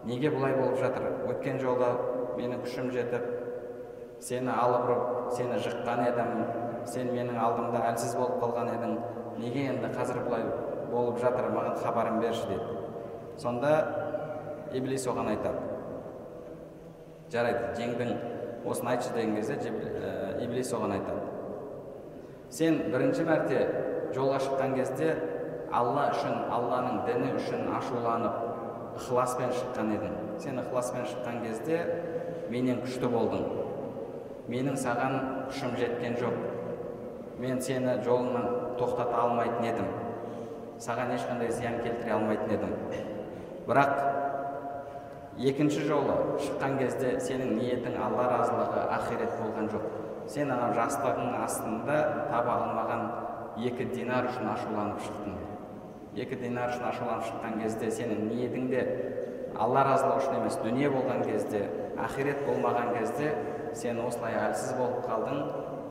неге 0.06 0.32
бұлай 0.34 0.56
болып 0.58 0.80
жатыр? 0.82 1.08
Өткен 1.30 1.60
жолы 1.62 1.92
менің 2.38 2.64
күшім 2.66 2.92
жетіп 2.94 3.26
сені 4.22 4.52
алып 4.54 4.88
ұрып 4.90 5.32
сені 5.38 5.58
жыққан 5.62 6.04
едім 6.08 6.32
сен 6.90 7.12
менің 7.14 7.38
алдымда 7.42 7.82
әлсіз 7.92 8.16
болып 8.18 8.42
қалған 8.42 8.72
едің. 8.76 8.96
Неге 9.42 9.66
енді 9.72 9.92
қазір 9.96 10.24
бұлай 10.26 10.46
болып 10.92 11.20
жатыр? 11.22 11.50
Маған 11.54 11.78
хабарын 11.84 12.20
берші 12.22 12.48
деді. 12.50 12.78
Сонда 13.38 13.74
иблис 14.74 15.08
оған 15.08 15.32
айтады. 15.36 15.62
Жарайды 17.32 17.74
жеңдің. 17.80 18.16
Осыны 18.66 18.92
айтшы 18.92 19.14
деген 19.16 19.36
кезде 19.36 19.56
ә, 19.58 20.44
иблис 20.44 20.74
оған 20.74 20.98
айтады. 20.98 21.22
Сен 22.52 22.78
бірінші 22.92 23.26
мәрте 23.26 23.62
жолға 24.14 24.42
шыққан 24.44 24.76
кезде 24.76 25.16
алла 25.72 26.10
үшін 26.12 26.52
алланың 26.52 27.06
діні 27.08 27.32
үшін 27.40 27.70
ашуланып 27.78 28.51
ықыласпен 28.98 29.52
шыққан 29.56 29.92
едің. 29.96 30.16
Сен 30.40 30.60
ықыласпен 30.62 31.06
шыққан 31.08 31.42
кезде 31.46 31.80
менен 32.50 32.82
күшті 32.84 33.10
болдың. 33.12 33.46
Менің 34.52 34.78
саған 34.80 35.18
күшім 35.50 35.76
жеткен 35.80 36.18
жоқ. 36.20 36.38
Мен 37.40 37.62
сені 37.62 37.98
жолыңнан 38.06 38.76
тоқтата 38.80 39.22
алмайтын 39.24 39.68
едім. 39.70 39.88
Саған 40.82 41.14
ешқандай 41.16 41.52
зиян 41.54 41.80
келтіре 41.84 42.16
алмайтын 42.18 42.56
едім. 42.58 42.76
Бірақ 43.68 43.94
екінші 45.52 45.86
жолы 45.88 46.18
шыққан 46.42 46.78
кезде 46.82 47.16
сенің 47.24 47.56
ниетің 47.60 47.98
алла 48.02 48.28
разылығы 48.34 48.86
ақирет 48.98 49.38
болған 49.40 49.72
жоқ. 49.72 49.88
Сен 50.30 50.52
ана 50.54 50.72
жастығың 50.76 51.38
астында 51.44 51.98
таба 52.30 52.58
алмаған 52.60 53.08
екі 53.70 53.88
динар 53.96 54.30
үшін 54.30 54.52
ашуланып 54.54 55.02
шықтың. 55.06 55.40
Екі 56.16 56.36
динар 56.36 56.74
үшін 56.74 56.88
ашуланып 56.90 57.28
шыққан 57.30 57.62
кезде 57.62 57.92
сенің 57.96 58.26
ниетіңде 58.28 58.82
алла 59.56 59.84
разылығы 59.88 60.24
үшін 60.24 60.40
емес 60.42 60.58
дүние 60.64 60.90
болған 60.92 61.24
кезде 61.24 61.62
ақирет 62.04 62.42
болмаған 62.48 62.92
кезде 62.98 63.32
сен 63.80 64.02
осылай 64.04 64.36
әлсіз 64.42 64.76
болып 64.76 65.06
қалдың 65.08 65.40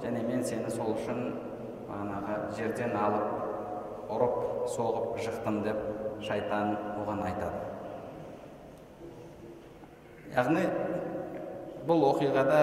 және 0.05 0.27
мен 0.29 0.45
сені 0.45 0.71
сол 0.75 0.93
үшін 0.93 1.23
бағанағы 1.89 2.37
жерден 2.59 2.93
алып 3.01 4.13
ұрып 4.13 4.37
соғып 4.75 5.19
жықтым 5.25 5.63
деп 5.65 5.81
шайтан 6.27 6.77
оған 7.01 7.25
айтады. 7.25 7.67
Яғни 10.37 10.67
бұл 11.89 12.05
оқиғада 12.11 12.61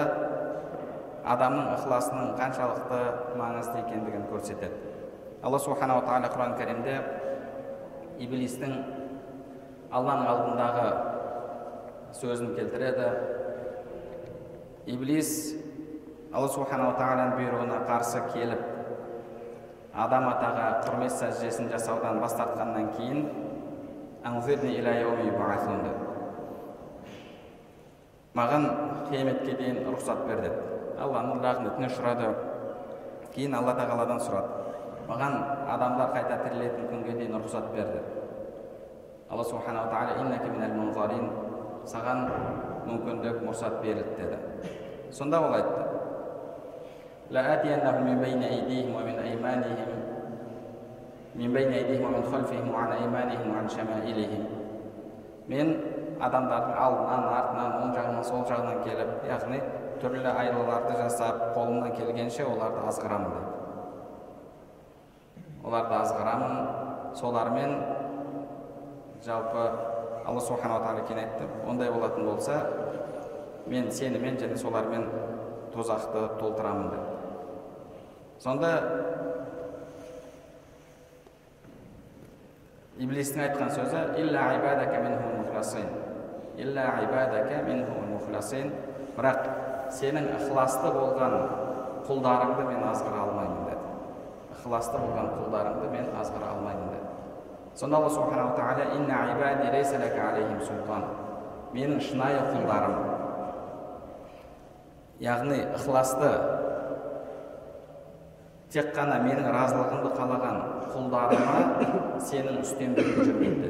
адамның 1.28 1.72
ықыласының 1.74 2.36
қаншалықты 2.38 3.00
маңызды 3.36 3.82
екендігін 3.82 4.28
көрсетеді. 4.30 4.94
Алла 5.42 5.58
субханала 5.58 6.04
тағала 6.06 6.30
құран 6.32 6.54
кәрімде 6.58 6.94
иблистің 8.22 8.74
алланың 9.94 10.28
алдындағы 10.32 10.86
сөзін 12.18 12.54
келтіреді. 12.56 13.08
Иблис 14.88 15.30
алла 16.32 16.48
субханала 16.52 16.94
тағаланың 16.98 17.36
бұйрығына 17.38 17.82
қарсы 17.88 18.22
келіп 18.32 18.62
адам 19.98 20.28
атаға 20.30 20.66
құрмет 20.86 21.14
сәждесін 21.16 21.70
жасаудан 21.72 22.20
бас 22.22 22.36
тартқаннан 22.38 22.92
кейін 22.96 23.28
маған 28.38 28.66
қияметке 29.08 29.56
дейін 29.58 29.78
рұқсат 29.88 30.26
бер 30.28 30.42
деді 30.44 30.78
алланың 30.98 31.42
рахметіне 31.42 31.88
ұшырады. 31.90 32.28
Кейін 33.34 33.54
алла 33.58 33.74
тағаладан 33.78 34.20
сұрады 34.22 34.67
маған 35.08 35.34
адамдар 35.74 36.14
қайта 36.14 36.36
тірілетін 36.44 36.88
күнге 36.92 37.12
дейін 37.18 37.36
рұқсат 37.40 37.70
берді 37.72 38.00
алла 39.30 39.44
субханала 39.44 39.88
тағала 39.92 40.16
саған 41.88 42.24
мүмкіндік 42.88 43.42
мұрсат 43.44 43.80
берілді 43.82 44.14
деді 44.18 44.38
сонда 45.12 45.40
ол 45.40 45.54
айтты 45.56 45.84
мен 55.48 55.70
адамдардың 56.20 56.74
алдынан 56.84 57.28
артынан 57.38 57.76
оң 57.82 57.92
жағынан 57.96 58.24
сол 58.26 58.42
жағынан 58.48 58.82
келіп 58.84 59.28
яғни 59.28 59.60
түрлі 60.02 60.32
айлаларды 60.32 60.96
жасап 60.98 61.46
қолымнан 61.54 61.94
келгенше 61.96 62.44
оларды 62.44 62.82
азғырамын 62.90 63.36
деді 63.36 63.67
оларды 65.64 65.94
азғырамын 65.98 67.14
солармен 67.18 67.74
жалпы 69.24 69.64
алла 70.24 70.40
субханала 70.40 70.84
тағала 70.84 71.06
кейін 71.08 71.22
айтты 71.24 71.48
ондай 71.68 71.90
болатын 71.92 72.26
болса 72.28 72.58
мен 73.66 73.90
сенімен 73.90 74.38
және 74.40 74.56
солармен 74.56 75.08
тозақты 75.74 76.26
толтырамын 76.40 76.90
деп. 76.92 77.04
Сонда 78.38 78.70
иблистің 82.98 83.44
айтқан 83.48 83.70
сөзі 83.74 84.04
бірақ 89.18 89.48
сенің 89.98 90.28
ықыласты 90.36 90.92
болған 90.94 91.34
құлдарыңды 92.08 92.66
мен 92.68 92.84
азғыра 92.90 93.24
алмаймын. 93.24 93.67
Ықыласты 94.58 94.98
болған 94.98 95.26
құлдарыңды 95.38 95.86
мен 95.94 96.06
азғыра 96.20 96.46
алмаймын 96.52 96.88
деді 96.92 97.06
сонда 97.78 97.96
алла 97.96 98.10
субханала 98.10 98.52
тағала 98.58 98.84
менің 101.74 102.00
шынайы 102.00 102.40
құлдарым 102.48 102.94
яғни 105.20 105.58
ықыласты 105.76 106.30
тек 108.72 108.94
қана 108.96 109.18
менің 109.24 109.50
разылығымды 109.52 110.10
қалаған 110.16 110.56
құлдарыма 110.94 111.58
сенің 112.30 112.62
үстемдігің 112.62 113.16
жүрмейді 113.28 113.68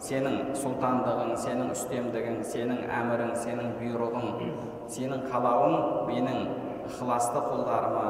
сенің 0.00 0.36
сұлтандығың 0.56 1.34
сенің 1.42 1.72
үстемдігің 1.74 2.38
сенің 2.48 2.78
әмірің 2.98 3.32
сенің 3.42 3.74
бұйрығың 3.76 4.28
сенің 4.94 5.26
қалауың 5.28 5.74
менің 6.08 6.38
ықыласты 6.90 7.40
құлдарыма 7.46 8.06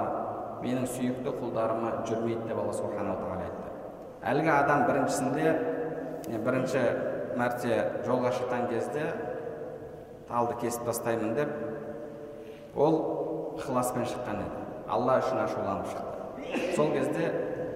менің 0.64 0.86
сүйікті 0.96 1.34
құлдарыма 1.40 1.92
жүрмейді 2.08 2.48
деп 2.48 2.58
алла 2.60 2.72
субханала 2.76 3.16
тағала 3.20 3.46
айтты 3.46 3.68
әлгі 4.32 4.50
адам 4.56 4.84
біріншісінде 4.88 6.38
бірінші 6.44 6.82
мәрте 7.40 7.76
жолға 8.06 8.32
шыққан 8.36 8.66
кезде 8.72 9.06
талды 10.28 10.56
кесіп 10.60 10.88
тастаймын 10.88 11.34
деп 11.38 12.76
ол 12.76 12.98
ықыласпен 13.58 14.08
шыққан 14.08 14.42
еді 14.44 14.64
алла 14.88 15.18
үшін 15.22 15.44
ашуланып 15.44 15.88
шықты 15.92 16.74
сол 16.76 16.92
кезде 16.94 17.30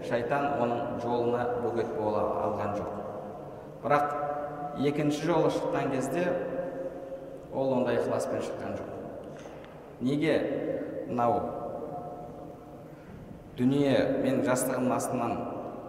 шайтан 0.09 0.47
оның 0.65 1.01
жолына 1.05 1.47
бөгет 1.65 1.95
бола 1.99 2.25
алған 2.45 2.77
жоқ 2.79 2.93
бірақ 3.85 4.15
екінші 4.91 5.27
жолы 5.31 5.51
шыққан 5.55 5.91
кезде 5.95 6.27
ол 7.55 7.73
ондай 7.79 7.99
ықыласпен 8.03 8.43
шыққан 8.45 8.79
жоқ 8.79 8.93
неге 10.01 10.35
мынау. 11.09 11.41
Дүние 13.59 13.99
менің 14.23 14.43
жастығымның 14.49 14.97
астынан 14.97 15.37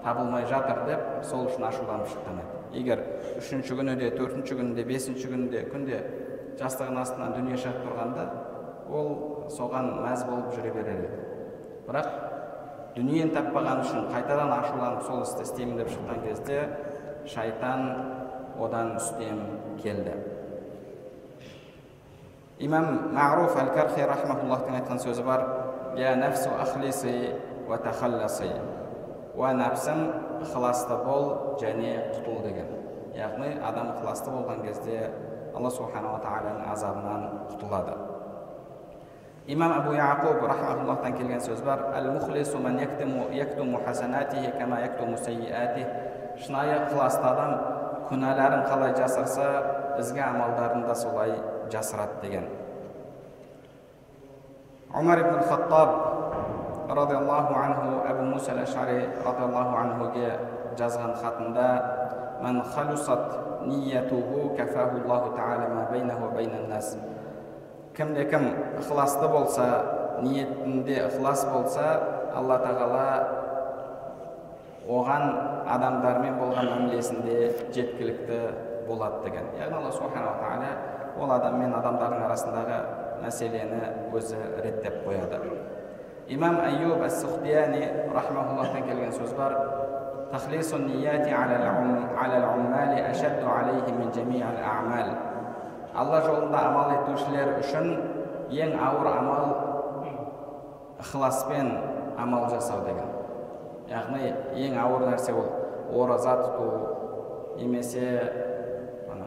табылмай 0.04 0.46
жатыр 0.50 0.84
деп 0.90 1.08
сол 1.26 1.48
үшін 1.50 1.66
ашуланып 1.70 2.12
шыққан 2.12 2.42
еді 2.44 2.56
егер 2.80 3.02
үшінші 3.40 3.78
күні 3.80 3.96
де 4.00 4.12
төртінші 4.14 4.58
күнде 4.60 4.86
бесінші 4.86 5.32
күнде 5.32 5.64
күнде 5.72 6.02
жастығының 6.60 7.02
астынан 7.02 7.34
дүние 7.40 7.58
шығып 7.62 7.88
тұрғанда 7.88 8.26
ол 8.92 9.10
соған 9.56 9.90
мәз 10.04 10.26
болып 10.28 10.54
жүре 10.54 10.74
берер 10.76 11.00
еді. 11.00 11.24
Бірақ 11.88 12.12
дүниені 12.96 13.34
таппаған 13.34 13.82
үшін 13.86 14.08
қайтадан 14.14 14.54
ашуланып 14.60 15.04
сол 15.08 15.24
істі 15.26 15.48
істеймін 15.48 15.82
деп 15.82 15.92
шыққан 15.94 16.24
кезде 16.28 16.60
шайтан 17.34 17.88
одан 18.62 18.96
үстем 19.00 19.42
келді. 19.82 20.16
Имам 22.60 23.12
мағруф 23.12 23.58
әл 23.60 23.70
кархи 23.76 24.06
рахмауллахтың 24.08 24.78
айтқан 24.78 25.00
сөзі 25.04 25.24
бар 25.28 25.42
я 26.00 26.14
нәфсу 26.16 26.54
ахлиси 26.56 27.34
уа 27.68 27.78
тахалласи 27.84 28.48
уа 29.36 29.52
нәпсім 29.52 30.04
ықыласты 30.46 30.96
бол 31.04 31.58
және 31.60 31.98
құтыл 32.14 32.38
деген 32.46 32.70
яғни 33.18 33.58
адам 33.60 33.92
ықыласты 33.96 34.32
болған 34.32 34.64
кезде 34.64 35.10
алла 35.56 35.70
субханала 35.70 36.22
тағаланың 36.24 36.72
азабынан 36.72 37.26
құтылады 37.52 37.98
имам 39.48 39.74
абу 39.82 39.92
яқуб 39.98 40.48
рахмауллахтан 40.48 41.18
келген 41.18 41.44
сөз 41.44 41.60
бар 41.64 41.92
шынайы 46.36 46.74
ықыласты 46.84 47.24
адам 47.24 47.52
күнәларын 48.10 48.66
қалай 48.68 48.92
жасырса 48.98 49.46
ізгі 50.02 50.20
амалдарын 50.20 50.84
да 50.84 50.96
солай 50.96 51.32
жасырат 51.72 52.22
деген 52.22 52.48
омар 54.94 55.20
ибн 55.20 55.42
хаттаб 55.50 55.90
разиаллаху 56.90 57.54
анху 57.60 57.90
әбу 58.10 58.24
муса 58.34 58.54
әл 58.54 58.64
ашари 58.64 59.10
радиаллаху 59.26 59.78
анхуге 59.82 60.30
жазған 60.80 61.16
хатында 61.22 61.68
мән 62.44 62.62
халюсат 62.74 63.66
ниятуху 63.68 64.56
кафаху 64.58 65.02
аллаху 65.04 65.36
тағала 65.36 65.70
ма 65.74 65.88
бейнаху 65.92 66.32
бейнаннас 66.36 66.96
кімде 67.96 68.26
кім 68.30 68.52
ықыласты 68.80 69.28
болса 69.28 70.20
ниетінде 70.22 71.02
ықылас 71.08 71.46
болса 71.52 71.88
алла 72.36 72.60
тағала 72.64 73.08
оған 74.88 75.24
адамдармен 75.76 76.36
болған 76.40 76.70
мәмілесінде 76.72 77.72
жеткілікті 77.74 78.40
болады 78.88 79.24
деген 79.26 79.48
яғни 79.60 79.80
алла 79.80 79.92
субханала 79.92 80.38
тағала 80.44 80.95
ол 81.20 81.32
адам 81.32 81.60
мен 81.62 81.74
адамдардың 81.78 82.26
арасындағы 82.28 82.78
мәселені 83.24 83.82
өзі 84.16 84.40
реттеп 84.64 85.02
қояды. 85.06 85.40
Имам 86.28 86.60
аюб 86.60 87.04
әс 87.06 87.22
сухтияни 87.22 87.84
рахмауллахтан 88.14 88.88
келген 88.88 89.14
сөз 89.14 89.36
бар. 89.38 89.54
Алла 95.96 96.18
жолында 96.26 96.60
амал 96.60 96.90
етушілер 96.92 97.54
үшін 97.62 97.86
ең 98.52 98.74
ауыр 98.84 99.08
амал 99.14 99.46
ықыласпен 101.00 101.70
амал 102.20 102.50
жасау 102.52 102.82
деген. 102.84 103.14
Яғни 103.88 104.34
ең 104.66 104.76
ауыр 104.82 105.06
нәрсе 105.08 105.32
ол. 105.32 105.48
Ораза 105.96 106.34
тұту 106.42 106.66
немесе 107.62 108.04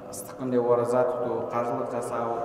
ыстық 0.09 0.41
күнде 0.41 0.61
ораза 0.61 1.05
тұту 1.09 1.41
қажылық 1.53 1.93
жасау 1.93 2.37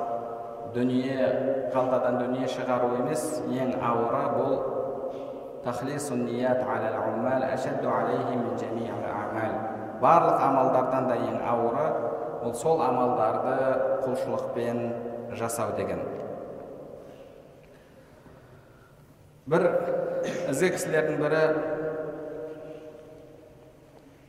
дүние 0.76 1.69
қалтадан 1.73 2.19
дүние 2.21 2.47
шығару 2.52 2.95
емес 2.99 3.28
ең 3.47 3.76
ауыры 3.80 4.23
бұл 4.38 4.56
барлық 10.04 10.41
амалдардан 10.43 11.08
да 11.08 11.15
ең 11.15 11.38
ауыры 11.47 11.86
ол 12.43 12.54
сол 12.54 12.82
амалдарды 12.84 13.56
құлшылықпен 14.04 14.82
жасау 15.39 15.71
деген. 15.78 16.04
Бір 19.47 19.69
ізгі 20.52 20.73
кісілердің 20.76 21.23
бірі 21.23 21.41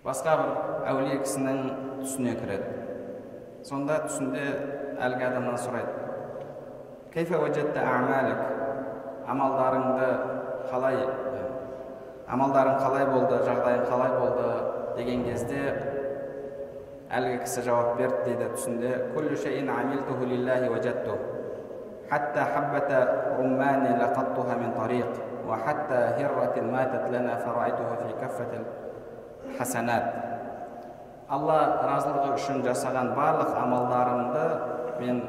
басқа 0.07 0.39
бір 0.39 0.55
әулие 0.93 1.19
кісінің 1.25 1.61
түсіне 2.05 2.39
кіреді. 2.39 2.84
сонда 3.68 3.96
түсінде 4.06 4.46
әлгі 5.06 5.24
адамнан 5.30 5.58
сұрайды 5.64 5.94
амалдарыңды 9.30 10.08
қалай 10.72 10.96
амалдарың 12.34 12.76
қалай 12.82 13.06
болды 13.10 13.36
жағдайың 13.46 13.84
қалай 13.90 14.12
болды 14.20 14.48
деген 14.98 15.20
кезде 15.28 15.62
әлгі 17.10 17.38
кісі 17.44 17.60
жауап 17.68 17.98
берді 17.98 18.20
дейді 18.26 18.46
түсінде 18.56 18.92
حتى 22.12 22.42
حبة 22.42 22.90
رمان 23.40 24.00
لقطتها 24.00 24.56
من 24.56 24.74
طريق 24.78 25.08
وحتى 25.48 25.94
هرة 25.94 26.62
ماتت 26.62 27.10
لنا 27.12 27.36
فرأيتها 27.36 27.96
في 27.96 28.14
كفة 28.22 28.48
الحسنات 29.46 30.14
алла 31.33 31.59
разылығы 31.89 32.35
үшін 32.37 32.61
жасаған 32.67 33.15
барлық 33.17 33.55
амалдарымды 33.57 34.45
мен 35.01 35.23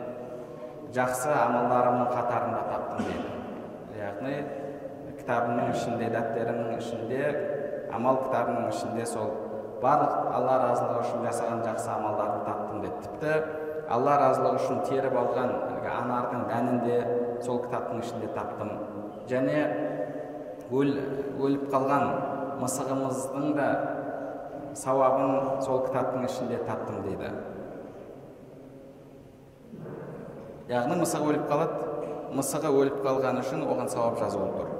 жақсы 0.96 1.32
амалдарымның 1.32 2.10
қатарында 2.12 2.62
таптым 2.72 3.08
дейді. 3.08 3.32
Яғни 4.00 4.36
кітабымның 5.22 5.72
ішінде 5.72 6.10
дәптерімнің 6.12 6.78
ішінде 6.82 7.22
амал 7.96 8.20
кітабының 8.26 8.68
ішінде 8.74 9.06
сол 9.08 9.32
барлық 9.84 10.32
алла 10.36 10.60
разылығы 10.66 11.02
үшін 11.06 11.26
жасаған 11.30 11.64
жақсы 11.70 11.90
амалдарды 11.96 12.44
таптым 12.50 12.84
деді 12.84 13.02
тіпті 13.06 13.34
алла 13.96 14.20
разылығы 14.20 14.62
үшін 14.62 14.84
теріп 14.90 15.18
алған 15.24 15.52
әлгі 15.72 15.92
анардың 15.96 16.46
дәнін 16.52 16.80
де 16.84 17.00
сол 17.46 17.62
кітаптың 17.64 18.04
ішінде 18.04 18.32
таптым. 18.36 18.72
Және 19.32 19.60
өл, 20.72 20.96
өліп 21.40 21.70
қалған 21.72 22.08
мысығымыздың 22.62 23.54
да 23.58 23.70
сауабын 24.76 25.62
сол 25.66 25.84
кітаптың 25.88 26.26
ішінде 26.28 26.60
таптым 26.68 27.02
дейді. 27.06 27.32
Яғни 30.70 30.98
мысығы 31.02 31.32
өліп 31.32 31.50
қалады 31.50 31.96
мысығы 32.36 32.72
өліп 32.82 33.02
қалғаны 33.06 33.44
үшін 33.46 33.64
оған 33.70 33.90
сауап 33.92 34.20
жазылып 34.20 34.56
тұр. 34.58 34.72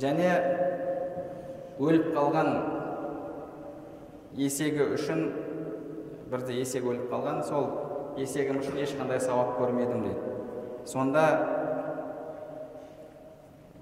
Және 0.00 0.28
өліп 1.82 2.12
қалған 2.16 2.52
есегі 4.38 4.86
үшін 4.96 5.24
бірде 6.32 6.56
есек 6.56 6.86
өліп 6.88 7.10
қалған 7.12 7.42
сол 7.44 7.68
есегім 8.16 8.62
үшін 8.62 8.78
ешқандай 8.86 9.20
сауап 9.20 9.58
көрмедім 9.58 10.06
дейді. 10.06 10.36
Сонда 10.88 11.26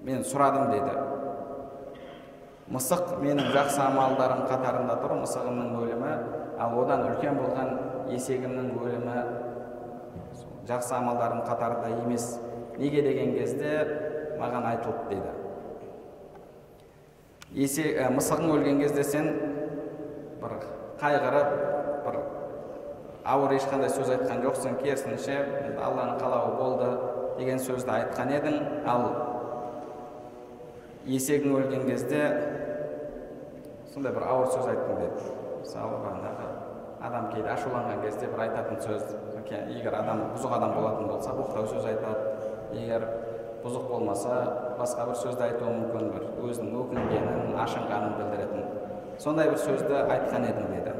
мен 0.03 0.25
сұрадым 0.27 0.71
дейді. 0.73 1.20
Мысық 2.71 3.17
менің 3.19 3.51
жақсы 3.51 3.81
амалдарым 3.83 4.45
қатарында 4.47 4.95
тұр 5.01 5.17
мысығымның 5.19 5.73
өлімі 5.81 6.11
ал 6.61 6.77
одан 6.83 7.03
үлкен 7.09 7.35
болған 7.41 7.73
есегімнің 8.13 8.71
өлімі 8.79 9.17
жақсы 10.69 10.95
амалдарым 10.95 11.43
қатарында 11.47 11.91
емес. 12.05 12.37
Неге 12.77 13.01
деген 13.03 13.33
кезде 13.35 13.71
маған 14.39 14.63
айтылды 14.71 15.09
дейді 15.09 15.31
есе 17.51 17.83
ә, 17.99 18.07
мысығың 18.15 18.53
өлген 18.55 18.79
кезде 18.79 19.03
сен 19.03 19.25
бір 20.39 20.53
қайғырып 21.01 21.49
бір 22.05 22.19
ауыр 23.27 23.57
ешқандай 23.57 23.91
сөз 23.91 24.13
айтқан 24.15 24.39
жоқсың 24.45 24.77
керісінше 24.79 25.35
алланың 25.75 26.15
қалауы 26.21 26.55
болды 26.61 26.87
деген 27.37 27.59
сөзді 27.59 27.91
айтқан 27.97 28.31
едің. 28.37 28.57
Ал 28.87 29.03
есегің 31.05 31.55
өлген 31.57 31.87
кезде 31.89 32.23
сондай 33.93 34.13
бір 34.15 34.27
ауыр 34.27 34.51
сөз 34.53 34.71
айттың 34.71 35.01
деді 35.01 35.33
мысалы 35.61 35.99
бағанағы 36.05 36.49
адам 37.01 37.29
кейде 37.33 37.49
ашуланған 37.55 38.01
кезде 38.05 38.29
бір 38.31 38.45
айтатын 38.45 38.81
сөз 38.85 39.15
егер 39.51 39.95
адам 39.97 40.21
бұзық 40.35 40.53
адам 40.57 40.73
болатын 40.75 41.07
болса 41.09 41.33
боқтау 41.35 41.67
сөз 41.67 41.87
айтады. 41.89 42.35
Егер 42.77 43.07
бұзық 43.63 43.87
болмаса 43.89 44.37
басқа 44.79 45.07
бір 45.09 45.17
сөзді 45.19 45.43
айтуы 45.47 45.73
мүмкін 45.79 46.11
бір 46.13 46.27
өзінің 46.47 46.77
өкінгенін 46.83 47.57
ашынғанын 47.65 48.15
білдіретін. 48.19 48.63
Сондай 49.19 49.49
бір 49.51 49.59
сөзді 49.65 49.97
айтқан 50.05 50.47
едім 50.47 50.71
деді 50.75 50.95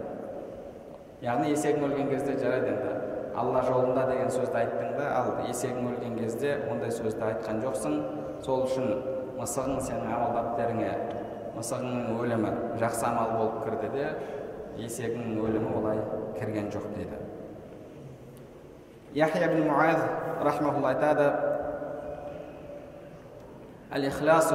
яғни 1.21 1.53
есегің 1.53 1.85
өлген 1.85 2.09
кезде 2.09 2.37
жарайды 2.41 2.73
енді. 2.73 2.91
Алла 3.37 3.61
жолында 3.63 4.07
деген 4.09 4.31
сөзді 4.33 4.57
айттың 4.57 4.95
да 4.97 5.11
ал 5.15 5.29
есегің 5.47 5.87
өлген 5.93 6.17
кезде 6.17 6.55
ондай 6.69 6.91
сөзді 6.91 7.23
айтқан 7.29 7.61
жоқсың. 7.63 7.99
Сол 8.41 8.65
үшін 8.65 8.89
мысығың 9.37 9.77
сенің 9.85 10.09
амал 10.11 10.33
дәптеріңе 10.35 10.91
мысығыңның 11.56 12.18
өлімі 12.20 12.52
жақсы 12.82 13.06
амал 13.08 13.32
болып 13.38 13.58
кірді 13.64 13.90
де 13.94 14.06
есегіңнің 14.84 15.40
өлімі 15.46 15.74
олай 15.80 16.00
кірген 16.38 16.70
жоқ 16.74 16.88
дейді 16.96 17.20
яхия 19.16 19.48
бн 19.52 19.68
муаз 19.70 20.00
рахмаулла 20.44 20.94
айтады 20.94 21.30
الإخلاص 23.96 24.52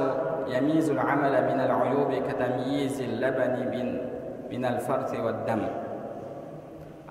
يميز 0.48 0.90
العمل 0.90 1.34
من 1.50 1.60
العيوب 1.60 2.10
كتمييز 2.28 3.00
اللبن 3.00 3.54
من 3.72 3.86
من 4.52 4.64
الفرث 4.64 5.10
والدم 5.20 5.62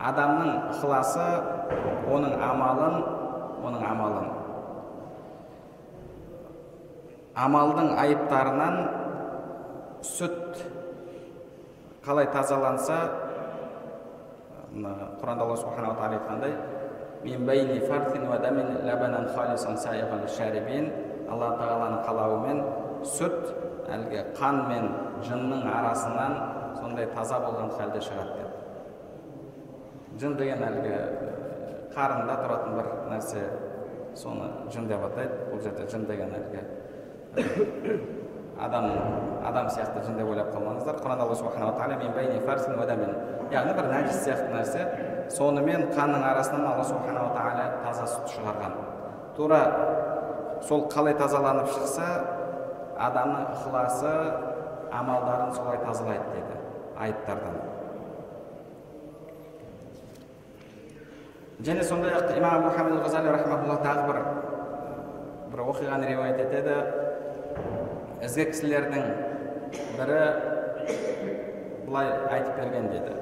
адамның 0.01 0.49
ықыласы 0.73 1.25
оның 2.09 2.33
амалын 2.41 2.95
оның 3.61 3.83
амалын 3.85 4.29
амалдың 7.37 7.91
айыптарынан 8.03 8.79
сүт 10.06 10.62
қалай 12.06 12.30
тазаланса 12.32 12.98
мына 14.72 15.12
құранда 15.20 15.46
алла 15.46 15.56
субханала 15.56 15.96
тағала 15.98 16.18
айтқандай 16.20 16.52
алла 21.32 21.48
тағаланың 21.60 22.04
қалауымен 22.06 22.58
сүт 23.16 23.40
әлгі 23.96 24.22
қан 24.38 24.60
мен 24.70 24.90
жынның 25.26 25.64
арасынан 25.70 26.36
сондай 26.80 27.08
таза 27.14 27.40
болған 27.42 27.72
халде 27.78 28.02
шығады 28.04 28.36
деп. 28.40 28.52
Жын 30.20 30.36
деген 30.38 30.62
әлгі 30.66 30.94
қарында 31.96 32.36
тұратын 32.42 32.76
бір 32.78 32.92
нәрсе 33.10 33.42
соны 34.16 34.50
жын 34.74 34.88
деп 34.90 35.08
атайды. 35.10 35.40
Бұл 35.50 35.64
жерде 35.64 35.88
жын 35.92 36.06
деген 36.10 36.30
әлгі 36.40 36.60
адам 38.60 38.84
адам 39.44 39.68
сияқты 39.68 40.02
жын 40.06 40.16
деп 40.18 40.30
ойлап 40.30 40.52
қалмаңыздар. 40.54 41.00
Құранда 41.02 41.26
алла 41.26 41.36
субханала 41.36 41.72
тағала 41.76 41.96
яғни 43.52 43.74
бір 43.76 43.86
нәжіс 43.92 44.24
сияқты 44.24 44.50
нәрсе. 44.54 44.86
Сонымен 45.30 45.90
қанның 45.94 46.24
арасынан 46.24 46.66
алла 46.66 46.84
субханала 46.84 47.30
тағала 47.36 47.66
таза 47.84 48.06
сүт 48.10 48.32
шығарған. 48.34 48.74
Тура 49.36 49.60
сол 50.66 50.86
қалай 50.90 51.14
тазаланып 51.18 51.68
шықса 51.70 52.08
адамның 52.98 53.46
ықыласы 53.54 54.12
амалдарын 54.90 55.54
солай 55.54 55.78
тазалайды 55.84 56.24
деді 56.34 56.60
айыптардан. 56.98 57.56
Және 61.62 61.82
сондай 61.84 62.12
ақ 62.12 62.36
имам 62.36 62.66
мұхаммед 62.66 63.02
ғазали 63.04 63.32
рахмаулла 63.32 63.78
тағы 63.84 64.06
бір 64.10 64.18
бір 65.52 65.62
оқиғаны 65.70 66.08
риуаят 66.10 66.40
етеді. 66.40 67.05
Ізгі 68.24 68.44
кісілердің 68.50 69.02
бірі 69.98 70.20
былай 71.86 72.08
айтып 72.32 72.56
берген 72.60 72.88
деді. 72.92 73.12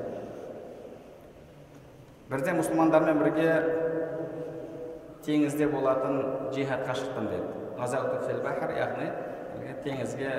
Бірде 2.30 2.54
мұсылмандармен 2.56 3.18
бірге 3.20 3.48
теңізде 5.26 5.68
болатын 5.72 6.20
жихадқа 6.54 6.94
шықтым 7.00 7.28
деді. 7.32 7.48
Яғни 8.78 9.08
теңізге 9.84 10.30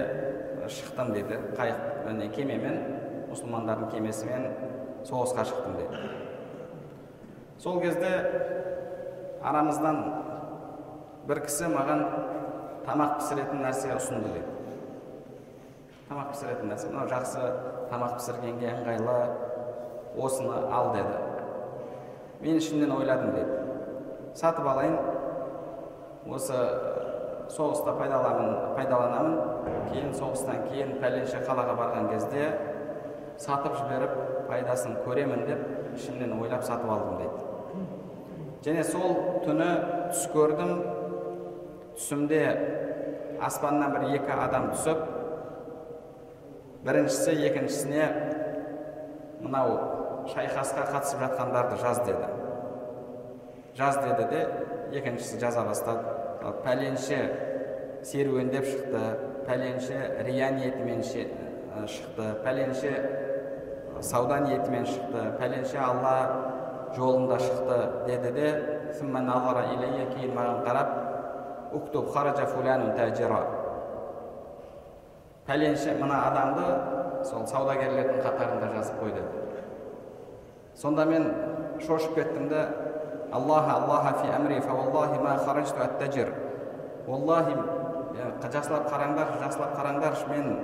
шықтым 0.70 1.12
деді. 1.14 1.40
Қайық 1.58 2.32
кемемен 2.36 2.80
мұсылмандардың 3.32 3.92
кемесімен 3.92 4.48
соғысқа 5.06 5.46
шықтым 5.46 5.78
деді. 5.82 5.96
Сол 7.60 7.82
кезде 7.82 8.12
арамыздан 9.44 10.02
бір 11.28 11.42
кісі 11.46 11.70
маған 11.74 12.02
тамақ 12.86 13.18
пісіретін 13.20 13.64
нәрсе 13.66 13.92
ұсынды 13.96 14.32
деді 14.36 14.56
тамақ 16.10 16.32
пісіретін 16.34 16.72
нәрсе 16.72 16.92
мынау 16.92 17.10
жақсы 17.10 17.46
тамақ 17.92 18.18
пісіргенге 18.20 18.72
ыңғайлы 18.76 19.18
осыны 20.22 20.60
ал 20.72 20.92
деді. 20.94 21.16
Мен 22.42 22.58
ішімнен 22.60 22.92
ойладым 22.96 23.34
деді 23.36 23.60
сатып 24.38 24.68
алайын 24.68 24.98
осы 26.30 26.60
соғыста 27.56 27.96
пайдаланамын 28.00 28.76
пайдаланамын. 28.78 29.36
Кейін 29.92 30.14
соғыстан 30.18 30.66
кейін 30.70 30.96
пәленше 31.02 31.42
қалаға 31.46 31.76
барған 31.78 32.10
кезде 32.10 32.48
сатып 33.42 33.76
жіберіп 33.80 34.16
пайдасын 34.50 34.98
көремін 35.06 35.46
деп 35.50 35.96
ішімнен 35.96 36.34
ойлап 36.40 36.64
сатып 36.66 36.90
алдым 36.90 37.20
дейді 37.22 37.56
және 38.66 38.84
сол 38.88 39.16
түні 39.46 39.70
түс 40.12 40.26
көрдім 40.34 40.72
түсімде 41.96 42.42
аспаннан 43.42 43.94
бір 43.96 44.08
екі 44.18 44.36
адам 44.36 44.70
түсіп 44.74 45.04
біріншісі 46.86 47.36
екіншісіне 47.50 48.08
мынау 49.44 49.78
шайқасқа 50.34 50.88
қатысып 50.92 51.24
жатқандарды 51.24 51.80
жаз 51.82 52.02
деді 52.06 52.28
жаз 53.78 54.00
деді 54.04 54.28
де 54.32 54.42
екіншісі 55.00 55.40
жаза 55.40 55.66
бастады 55.68 56.54
пәленше 56.66 57.20
серуендеп 58.04 58.68
шықты 58.70 59.04
пәленше 59.48 60.02
рия 60.28 60.52
ниетімен 60.58 61.04
шықты 61.04 62.30
пәленше 62.46 62.94
сауда 64.02 64.40
ниетімен 64.46 64.86
шықты 64.86 65.26
пәленше 65.40 65.80
алла 65.82 66.16
жолында 66.96 67.40
шықты 67.42 67.80
деді 68.08 68.32
де 68.38 68.50
кейін 68.96 70.36
маған 70.38 70.64
қарап 70.66 71.15
уктуб 71.74 72.12
хараджа 72.14 72.46
фулянун 72.46 72.94
тәжира 72.98 73.42
пәленше 75.48 75.98
мына 76.00 76.22
адамды 76.30 76.68
сол 77.30 77.46
саудагерлердің 77.48 78.22
қатарында 78.26 78.72
жазып 78.76 79.02
қой 79.02 79.14
деді 79.18 79.64
сонда 80.76 81.06
мен 81.06 81.30
шошып 81.86 82.16
кеттім 82.16 82.50
да 82.50 82.68
аллаха 83.32 83.80
аллаха 83.80 84.14
фи 84.22 84.32
амри 84.36 84.60
фа 84.62 84.74
ма 84.74 85.38
хараджту 85.46 85.82
аттажир 85.84 86.34
уаллахи 87.08 87.56
жақсылап 88.42 88.90
қараңдаршы 88.90 89.40
жақсылап 89.44 89.76
қараңдаршы 89.78 90.30
мен 90.30 90.58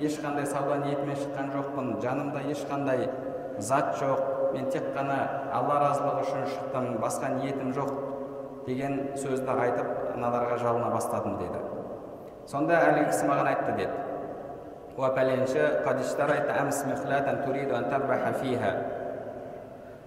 ешқандай 0.00 0.46
сауда 0.46 0.78
ниетімен 0.84 1.16
шыққан 1.16 1.50
жоқпын 1.56 1.90
жанымда 2.02 2.44
ешқандай 2.52 3.08
зат 3.58 3.96
жоқ 4.00 4.52
мен 4.54 4.70
тек 4.70 4.92
қана 4.96 5.18
алла 5.52 5.78
разылығы 5.82 6.24
үшін 6.26 6.46
шықтым 6.54 6.88
басқа 7.02 7.34
ниетім 7.38 7.72
жоқ 7.76 7.92
деген 8.66 8.98
сөзді 9.16 9.58
айтып 9.66 9.91
аналарға 10.16 10.58
жалына 10.62 10.90
бастадым 10.94 11.38
деді. 11.40 11.60
Сонда 12.50 12.80
әлгі 12.88 13.08
кісі 13.10 13.28
маған 13.30 13.52
айтты 13.52 13.76
деді. 13.80 13.96
Уа 14.98 15.08
пәленші 15.16 15.62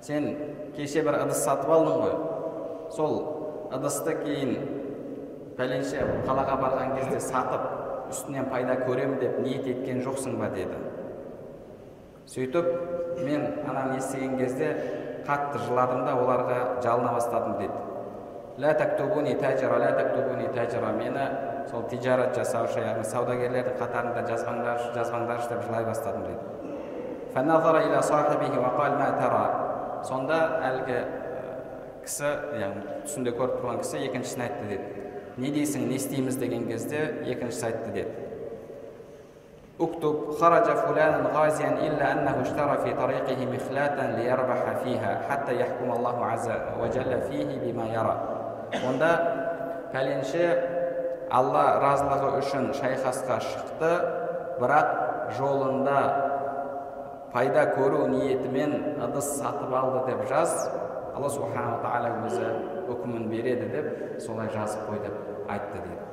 сен 0.06 0.26
кеше 0.76 1.02
бір 1.02 1.16
ыдыс 1.24 1.40
сатып 1.46 1.72
алдың 1.72 1.96
ғой. 2.04 2.12
Сол 2.94 3.16
ыдысты 3.74 4.14
кейін 4.20 4.52
пәленше 5.58 6.04
қалаға 6.28 6.60
барған 6.62 6.94
кезде 7.00 7.22
сатып 7.24 8.12
үстінен 8.12 8.52
пайда 8.52 8.76
көремін 8.84 9.18
деп 9.24 9.40
ниет 9.42 9.66
еткен 9.72 10.04
жоқсың 10.06 10.38
ба 10.42 10.52
деді. 10.54 10.78
Сөйтіп 12.30 12.70
мен 13.26 13.48
ананы 13.66 13.98
естіген 13.98 14.38
кезде 14.38 14.72
қатты 15.26 15.64
жыладым 15.66 16.06
да 16.06 16.14
оларға 16.22 16.60
жалына 16.86 17.14
бастадым 17.18 17.58
деді. 17.64 17.82
ля 18.61 18.75
тактубуни 18.75 19.35
тәжира 19.41 19.79
ля 19.81 19.91
тактубуни 19.97 20.49
тәжира 20.55 20.93
мені 20.97 21.25
сол 21.71 21.83
тижарат 21.91 22.37
жасаушы 22.37 22.81
яғни 22.83 23.05
саудагерлердің 23.09 23.77
қатарында 23.81 24.25
жазбаңдаршы 24.29 24.89
жазбаңдаршы 24.97 25.49
деп 25.53 25.63
жылай 25.69 25.85
бастадым 25.89 26.25
деді 26.29 26.45
сонда 30.01 30.37
әлгі 30.65 30.99
кісі 32.07 32.31
яғни 32.57 32.83
түсінде 33.05 33.31
көріп 33.37 33.55
тұрған 33.61 33.83
кісі 33.83 34.01
екіншісіне 34.07 34.45
айтты 34.47 34.65
деді 34.71 34.87
не 35.45 35.51
дейсің 35.53 35.81
не 35.91 35.97
істейміз 36.01 36.39
деген 36.41 36.65
кезде 36.71 37.01
екіншісі 37.29 37.67
айтты 37.69 37.91
деді 37.93 38.13
اكتب 39.81 40.31
خرج 40.41 40.65
فلان 40.65 41.27
غازيا 41.35 41.71
إلا 41.87 42.13
أنه 42.13 42.43
اشترى 42.43 42.79
في 42.85 42.91
طريقه 42.95 43.47
مخلاة 43.53 44.17
ليربح 44.17 44.61
فيها 44.85 45.23
حتى 45.29 45.61
يحكم 45.61 45.93
الله 45.93 46.27
عز 46.27 46.51
وجل 46.81 47.21
فيه 47.21 47.73
بما 47.73 47.87
يرى 47.89 48.34
онда 48.86 49.12
пәленше 49.94 50.46
алла 51.32 51.66
разылығы 51.84 52.40
үшін 52.42 52.72
шайқасқа 52.78 53.40
шықты. 53.44 53.92
Бірақ 54.56 54.92
жолында 55.36 56.00
пайда 57.34 57.66
көру 57.76 58.06
ниетімен 58.08 59.02
ыдыс 59.04 59.36
сатып 59.40 59.74
алды 59.76 60.06
деп 60.12 60.28
жаз. 60.30 60.70
Алла 61.16 61.30
субханала 61.32 61.80
тағала 61.84 62.10
өзі 62.28 62.48
үкімін 62.92 63.30
береді 63.32 63.68
деп 63.72 64.22
солай 64.24 64.50
жазып 64.54 64.88
қой 64.90 65.02
деп 65.04 65.50
айтты 65.52 65.82
дейді. 65.82 66.08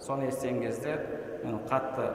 Соны 0.00 0.28
естіген 0.28 0.60
кезде 0.62 0.98
мен 1.44 1.60
қатты 1.70 2.08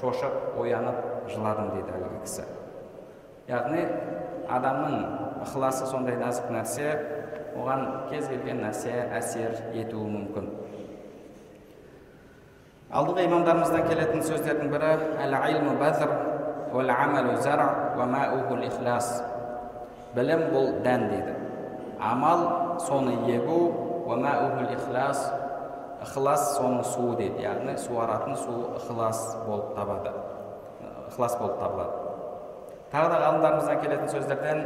шошып 0.00 0.58
оянып 0.60 1.28
жыладым 1.32 1.70
дейді 1.74 1.96
әлгі 1.98 2.20
кісі. 2.24 2.44
Яғни 3.48 3.84
адамның 4.48 4.94
ықыласы 5.44 5.86
сондай 5.90 6.16
нәзік 6.20 6.50
нәрсе 6.52 6.88
оған 7.54 7.84
кез 8.10 8.26
келген 8.28 8.62
нәрсе 8.64 8.94
әсер 9.18 9.56
етуі 9.74 10.08
мүмкін. 10.16 10.50
Алдыңғы 12.94 13.24
имамдарымыздан 13.28 13.88
келетін 13.88 14.22
сөздердің 14.26 14.70
бірі 14.74 14.90
білім 20.14 20.44
бұл 20.52 20.68
дән 20.84 21.08
дейді 21.10 21.34
амал 21.98 22.44
соны 22.86 23.16
егу 23.30 23.58
ихлас 24.76 25.24
ықылас 26.04 26.54
соның 26.58 26.84
суы 26.84 27.16
дейді 27.16 27.44
яғни 27.46 27.76
суаратын 27.80 28.36
суы 28.36 28.66
ықылас 28.78 29.20
болып 29.46 29.74
табады. 29.76 30.12
Ықылас 31.08 31.38
болып 31.38 31.58
табылады. 31.58 32.02
Тағы 32.92 33.08
да 33.10 33.20
ғалымдарымыздан 33.24 33.80
келетін 33.82 34.10
сөздерден 34.12 34.58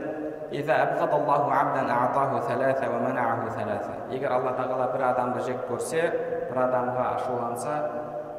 егер 4.14 4.32
алла 4.32 4.54
тағала 4.56 4.86
бір 4.94 5.04
адамды 5.10 5.42
жек 5.44 5.66
көрсе 5.68 6.06
бір 6.48 6.60
адамға 6.64 7.04
ашуланса 7.18 7.74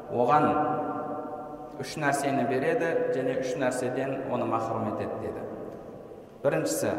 оған 0.10 0.48
үш 1.84 1.94
нәрсені 2.02 2.48
береді 2.50 2.90
және 3.14 3.36
үш 3.44 3.54
нәрседен 3.62 4.16
оны 4.34 4.48
махрұм 4.50 4.90
етеді 4.96 5.20
деді 5.22 5.46
біріншісі 6.44 6.96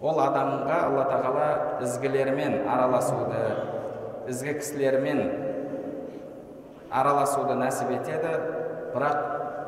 ол 0.00 0.18
адамға 0.24 0.80
алла 0.88 1.04
тағала 1.12 1.48
ізгілермен 1.84 2.62
араласуды 2.64 3.44
ізгі 4.32 4.56
кісілермен 4.62 5.20
араласуды 6.90 7.54
нәсіп 7.60 7.92
етеді 8.00 8.32
бірақ 8.92 9.16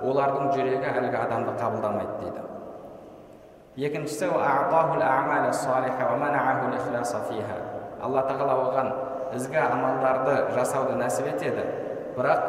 олардың 0.05 0.53
жүрегі 0.55 0.89
әлгі 0.91 1.17
адамды 1.21 1.53
қабылдамайды 1.61 2.15
дейді. 2.21 2.43
Екіншісі 3.89 4.27
алла 8.05 8.23
тағала 8.29 8.55
оған 8.67 8.89
ізгі 9.35 9.57
амалдарды 9.57 10.35
жасауды 10.55 10.99
нәсіп 11.01 11.27
етеді 11.33 11.65
бірақ 12.19 12.41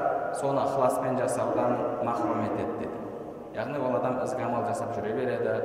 соны 0.41 0.61
ықыласпен 0.65 1.15
жасаудан 1.21 1.77
махрұм 2.03 2.43
етеді 2.49 2.73
деді 2.81 2.97
яғни 3.55 3.79
ол 3.79 3.95
адам 3.95 4.19
ізгі 4.25 4.43
амал 4.43 4.65
жасап 4.67 4.91
жүре 4.97 5.13
береді 5.15 5.55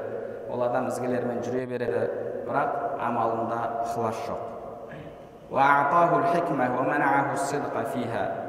ол 0.51 0.63
адам 0.63 0.87
ізгілермен 0.93 1.43
жүре 1.43 1.67
береді 1.67 2.05
бірақ 2.47 2.69
амалында 3.03 3.59
ықылас 3.85 4.23
жоқ. 4.29 4.41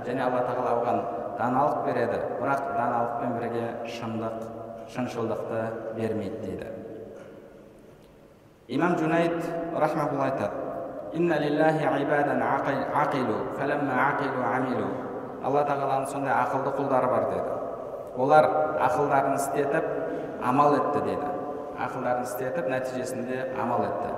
Және 0.05 0.21
алла 0.21 0.41
тағала 0.45 0.71
оған 0.81 0.97
даналық 1.39 1.85
береді. 1.85 2.19
Бірақ 2.41 2.61
даналықпен 2.77 3.31
бірге 3.37 3.65
шындық 3.95 4.35
шыншылдықты 4.93 5.59
бермейді 5.95 6.37
дейді. 6.45 6.67
Имам 8.67 8.97
жунайд 8.97 9.37
рахмаулла 9.75 10.25
айтады. 10.31 10.55
Алла 15.41 15.63
тағаланың 15.65 16.05
сондай 16.05 16.35
ақылды 16.37 16.69
құлдары 16.77 17.07
бар 17.09 17.23
деді. 17.31 17.53
Олар 18.21 18.45
ақылдарын 18.85 19.39
істетіп 19.39 19.85
амал 20.45 20.75
етті 20.77 21.01
деді. 21.07 21.31
Ақылдарын 21.81 22.27
істетіп 22.27 22.69
нәтижесінде 22.69 23.47
амал 23.57 23.81
етті. 23.87 24.09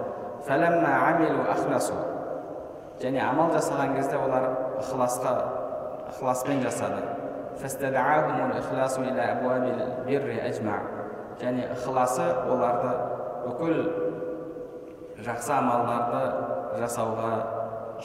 Және 3.01 3.20
амал 3.24 3.49
жасаған 3.55 3.95
кезде 3.95 4.18
олар 4.20 4.43
ықыласқа 4.82 5.32
ықыласпен 6.12 6.64
жасады 6.64 7.01
және 11.41 11.68
ықыласы 11.76 12.26
оларды 12.49 12.93
бүкіл 13.45 13.78
жақсы 15.26 15.54
амалдарды 15.58 16.22
жасауға 16.82 17.34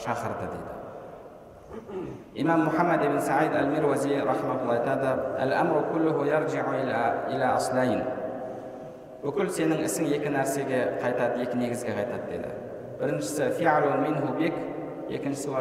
шақырды 0.03 0.49
дейді 0.53 0.77
имам 2.41 2.65
мұхаммад 2.67 3.03
ибн 3.05 3.19
саид 3.21 3.53
әл 3.57 3.69
мирвази 3.73 4.15
айтады 4.75 5.11
иля 7.35 7.51
бүкіл 9.23 9.51
сенің 9.51 9.83
ісің 9.85 10.09
екі 10.15 10.33
нәрсеге 10.33 10.81
қайтады 11.03 11.43
екі 11.45 11.57
негізге 11.59 11.95
қайтады 11.97 12.29
деді 12.31 12.53
біріншісі 13.01 13.49
минху 14.05 14.33
бик 14.39 14.55
екіншісі 15.09 15.51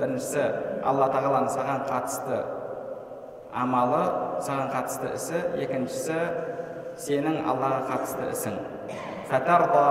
біріншісі 0.00 0.44
алла 0.86 1.08
тағаланың 1.12 1.50
саған 1.54 1.84
қатысты 1.88 2.38
амалы 3.62 4.00
саған 4.46 4.70
қатысты 4.74 5.12
ісі 5.18 5.42
екіншісі 5.64 6.18
сенің 7.04 7.40
аллаға 7.50 7.80
қатысты 7.90 8.30
ісің 8.34 8.58
фатарда 9.30 9.84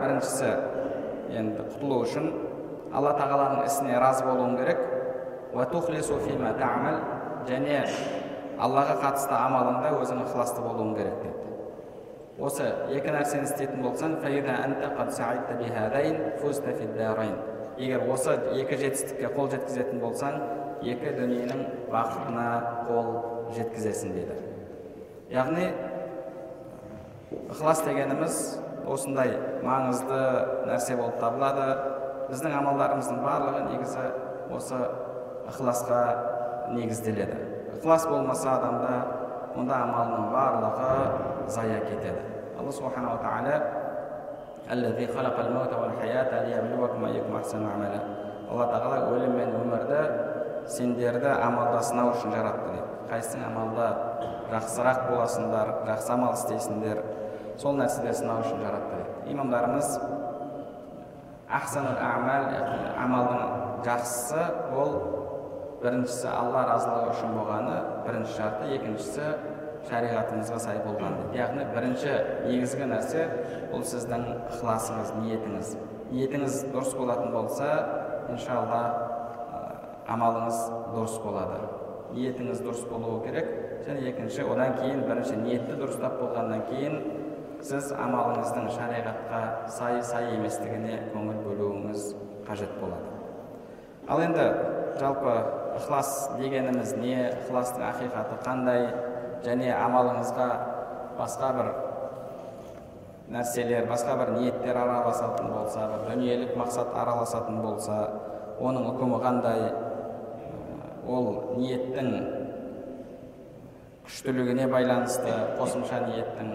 біріншісі 0.00 0.50
енді 1.38 1.68
құтылу 1.72 2.02
үшін 2.06 2.28
алла 2.94 3.14
тағаланың 3.18 3.64
ісіне 3.66 3.98
разы 4.02 4.26
болуың 4.26 4.56
керек 4.60 4.82
және 7.48 7.80
аллаға 8.62 8.98
қатысты 9.02 9.34
амалыңда 9.36 9.94
өзің 9.98 10.22
ықыласты 10.26 10.62
болуың 10.62 10.94
керек 10.98 11.24
деді 11.24 11.51
осы 12.40 12.68
екі 12.94 13.12
нәрсені 13.12 13.44
істейтін 13.48 13.82
болсаң 13.84 14.18
егер 17.82 18.02
осы 18.12 18.34
екі 18.52 18.76
жетістікке 18.76 19.30
қол 19.32 19.48
жеткізетін 19.48 20.00
болсаң 20.02 20.34
екі 20.84 21.14
дүниенің 21.16 21.62
бақытына 21.90 22.48
қол 22.84 23.08
жеткізесің 23.56 24.12
деді 24.18 24.36
яғни 25.32 25.70
ықылас 27.32 27.80
дегеніміз 27.86 28.38
осындай 28.88 29.34
маңызды 29.64 30.20
нәрсе 30.68 30.96
болып 30.98 31.18
табылады. 31.22 31.66
Біздің 32.30 32.54
амалдарымыздың 32.58 33.18
барлығы 33.22 33.62
негізі 33.70 34.04
осы 34.56 34.78
ықыласқа 35.50 36.00
негізделеді. 36.76 37.36
ықылас 37.76 38.06
болмаса 38.08 38.56
адамда 38.56 38.92
онда 39.56 39.74
амалының 39.84 40.24
барлығы 40.32 40.92
зая 41.48 41.80
кетеді 41.86 42.22
алла 42.58 42.72
субханала 42.72 43.18
тағала 43.22 43.56
алла 48.50 48.66
тағала 48.72 48.98
өлім 49.14 49.32
мен 49.36 49.54
өмірді 49.62 50.00
сендерді 50.68 51.30
амалда 51.32 51.80
сынау 51.86 52.12
үшін 52.12 52.34
жаратты 52.36 52.74
дейді 52.74 52.88
қайсың 53.10 53.44
амалда 53.46 53.86
жақсырақ 54.52 54.98
боласыңдар 55.08 55.72
жақсы 55.88 56.12
амал 56.12 56.34
істейсіңдер 56.36 57.00
сол 57.62 57.78
нәрседе 57.80 58.12
сынау 58.18 58.44
үшін 58.44 58.60
жаратты 58.62 59.00
дейді 59.00 59.34
имамдарымыз 59.34 59.88
амалдың 63.02 63.40
жақсысы 63.86 64.44
ол 64.78 64.92
біріншісі 65.82 66.28
алла 66.30 66.62
разылығы 66.70 67.10
үшін 67.16 67.34
болғаны 67.36 67.78
бірінші 68.06 68.36
шарты 68.38 68.70
екіншісі 68.76 69.26
шариғатымызға 69.88 70.58
сай 70.62 70.80
болған 70.84 71.34
яғни 71.36 71.64
бірінші 71.74 72.12
негізгі 72.46 72.88
нәрсе 72.90 73.24
бұл 73.72 73.84
сіздің 73.88 74.26
ықыласыңыз 74.52 75.12
ниетіңіз. 75.22 75.72
Ниетіңіз 76.12 76.58
дұрыс 76.74 76.96
болатын 76.98 77.32
болса 77.34 77.70
иншалла 78.32 78.82
амалыңыз 80.12 80.60
дұрыс 80.92 81.18
болады. 81.24 81.60
Ниетіңіз 82.12 82.62
дұрыс 82.62 82.84
болуы 82.90 83.22
керек. 83.26 83.48
Және 83.86 84.12
екінші 84.12 84.44
одан 84.46 84.76
кейін 84.78 85.02
бірінші 85.08 85.38
ниетті 85.42 85.78
дұрыстап 85.80 86.20
болғаннан 86.20 86.66
кейін 86.68 87.00
сіз 87.62 87.92
амалыңыздың 87.94 88.68
шариғатқа 88.76 89.40
сай 89.70 90.02
сай 90.06 90.28
еместігіне 90.36 91.00
көңіл 91.14 91.40
бөлуіңіз 91.46 92.12
қажет 92.46 92.76
болады. 92.78 93.10
Ал 94.08 94.22
енді 94.22 94.46
жалпы 95.00 95.34
ықылас 95.78 96.12
дегеніміз 96.38 96.94
не? 96.98 97.16
Ықыластың 97.42 97.86
ақиқаты 97.88 98.38
қандай? 98.44 98.86
Және 99.46 99.70
амалыңызға 99.74 100.48
басқа 101.18 101.48
бір 101.58 101.70
нәрселер 103.32 103.88
басқа 103.90 104.16
бір 104.20 104.34
ниеттер 104.38 104.76
араласатын 104.76 105.50
болса 105.54 105.86
бір 105.92 106.04
дүниелік 106.10 106.54
мақсат 106.60 106.92
араласатын 107.02 107.62
болса 107.64 107.98
оның 108.60 108.88
үкімі 108.92 109.20
қандай 109.24 109.62
ол 111.08 111.30
ниеттің 111.58 112.10
күштілігіне 114.06 114.68
байланысты 114.70 115.32
қосымша 115.58 116.02
ниеттің 116.08 116.52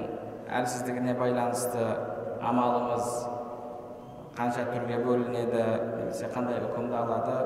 әлсіздігіне 0.59 1.15
байланысты 1.19 1.87
амалымыз 2.51 3.09
қанша 4.37 4.67
түрге 4.69 5.01
бөлінеді 5.03 5.63
немесе 5.97 6.29
қандай 6.35 6.61
үкімді 6.69 6.99
алады 7.01 7.37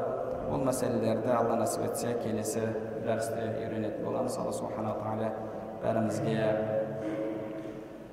бұл 0.50 0.66
мәселелерді 0.68 1.32
алла 1.36 1.58
нәсіп 1.62 1.86
етсе 1.90 2.16
келесі 2.24 2.64
дәрісте 3.06 3.48
үйренетін 3.52 4.06
боламыз 4.06 4.38
алла 4.42 4.54
субханала 4.58 4.98
тағала 5.02 5.30
бәрімізге 5.84 6.50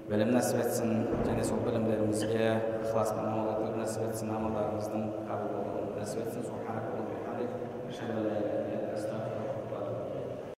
білім 0.08 0.34
нәсіп 0.36 0.62
етсін 0.64 0.94
және 1.28 1.44
сол 1.44 1.60
білімдерімізге 1.66 2.46
ықыласпен 2.84 3.26
амал 3.26 3.52
етуді 3.54 3.82
нәсіп 3.82 4.08
етсін 4.08 4.32
амалдарымыздың 4.38 5.10
қабыл 5.28 5.50
болуын 5.58 5.98
нәсіп 6.00 6.24
етсін 6.26 6.48